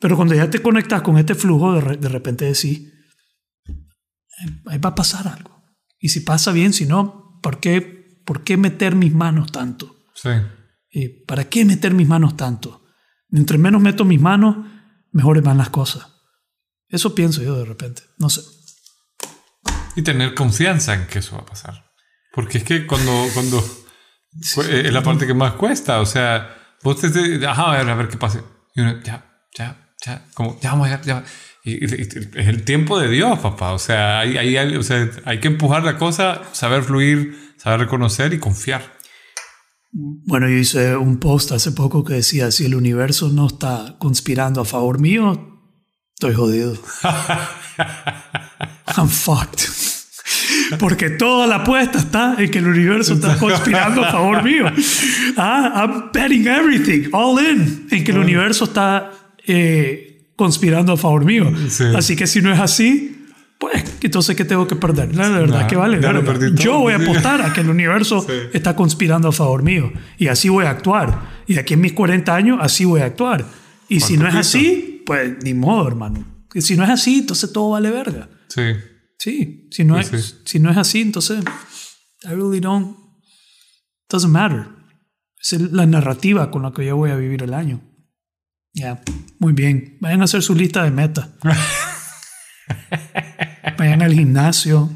[0.01, 2.96] Pero cuando ya te conectas con este flujo, de, re- de repente decís, "Eh, ahí
[4.67, 5.63] va a pasar algo.
[5.99, 9.95] Y si pasa bien, si no, ¿por qué, por qué meter mis manos tanto?
[10.13, 10.29] Sí.
[10.91, 12.83] Eh, ¿Para qué meter mis manos tanto?
[13.31, 14.57] Entre menos meto mis manos,
[15.11, 16.07] mejores van las cosas.
[16.87, 18.03] Eso pienso yo de repente.
[18.17, 18.41] No sé.
[19.95, 21.91] Y tener confianza en que eso va a pasar.
[22.33, 23.59] Porque es que cuando, cuando
[24.53, 27.77] cu- eh, es la parte que más cuesta, o sea, vos te, te- ajá, a
[27.77, 28.41] ver, a ver qué pasa.
[28.75, 29.25] Y uno, ya,
[29.57, 31.23] ya, ya, como, ya vamos a llegar, ya.
[31.73, 33.73] Es el tiempo de Dios, papá.
[33.73, 37.81] O sea, hay, hay, hay- o sea, hay que empujar la cosa, saber fluir, saber
[37.81, 38.95] reconocer y confiar.
[39.91, 44.61] Bueno, yo hice un post hace poco que decía, si el universo no está conspirando
[44.61, 45.61] a favor mío,
[46.13, 46.77] estoy jodido.
[48.97, 49.67] I'm fucked.
[50.79, 54.65] Porque toda la apuesta está en que el universo está conspirando a favor mío.
[55.37, 59.11] Ah, I'm betting everything, all in, en que el universo está
[59.45, 60.06] eh,
[60.37, 61.51] conspirando a favor mío.
[61.69, 61.83] Sí.
[61.95, 63.25] Así que si no es así,
[63.59, 65.13] pues entonces ¿qué tengo que perder?
[65.15, 65.97] La verdad Nah, que vale.
[65.97, 66.49] verga.
[66.55, 67.03] Yo voy a sí.
[67.03, 68.33] apostar a que el universo Sí.
[68.53, 69.91] está conspirando a favor mío.
[70.17, 71.43] Y así voy a actuar.
[71.47, 73.43] Y aquí en mis 40 años, así voy a actuar.
[73.89, 76.25] Y si no es así, pues ni modo, hermano.
[76.53, 78.29] Y si no es así, entonces todo vale verga.
[78.47, 78.61] Sí.
[79.19, 80.35] Sí, si no, Pues es, sí.
[80.45, 81.43] si no es así, entonces
[82.23, 82.95] I really don't.
[84.09, 84.67] Doesn't matter.
[85.41, 87.81] Es la narrativa con la que yo voy a vivir el año.
[88.77, 89.01] Ya,
[89.39, 89.97] muy bien.
[90.01, 91.27] Vayan a hacer su lista de metas.
[93.77, 94.91] Vayan al gimnasio.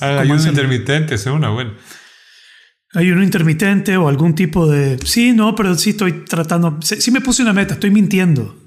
[0.00, 1.74] Ah, Ayuno intermitente, es una buena.
[2.94, 4.98] Ayuno intermitente o algún tipo de...
[5.04, 6.80] Sí, no, pero sí estoy tratando...
[6.82, 8.58] Sí, me puse una meta, estoy mintiendo.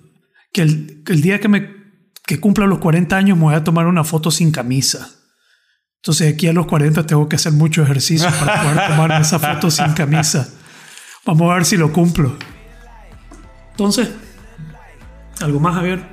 [0.53, 1.81] Que el, día que me
[2.25, 5.09] que cumpla los 40 años me voy a tomar una foto sin camisa.
[5.97, 9.69] Entonces aquí a los 40 tengo que hacer mucho ejercicio para poder tomarme esa foto
[9.69, 10.47] sin camisa.
[11.25, 12.37] Vamos a ver si lo cumplo.
[13.81, 14.11] Entonces,
[15.39, 16.05] ¿algo más, Javier?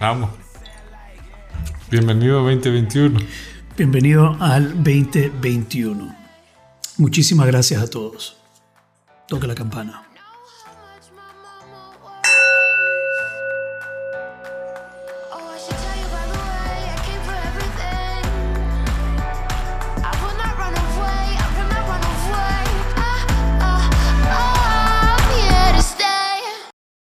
[0.00, 0.30] Vamos.
[1.88, 3.20] Bienvenido 2021.
[3.76, 6.12] Bienvenido al 2021.
[6.98, 8.36] Muchísimas gracias a todos.
[9.28, 10.08] Toque la campana.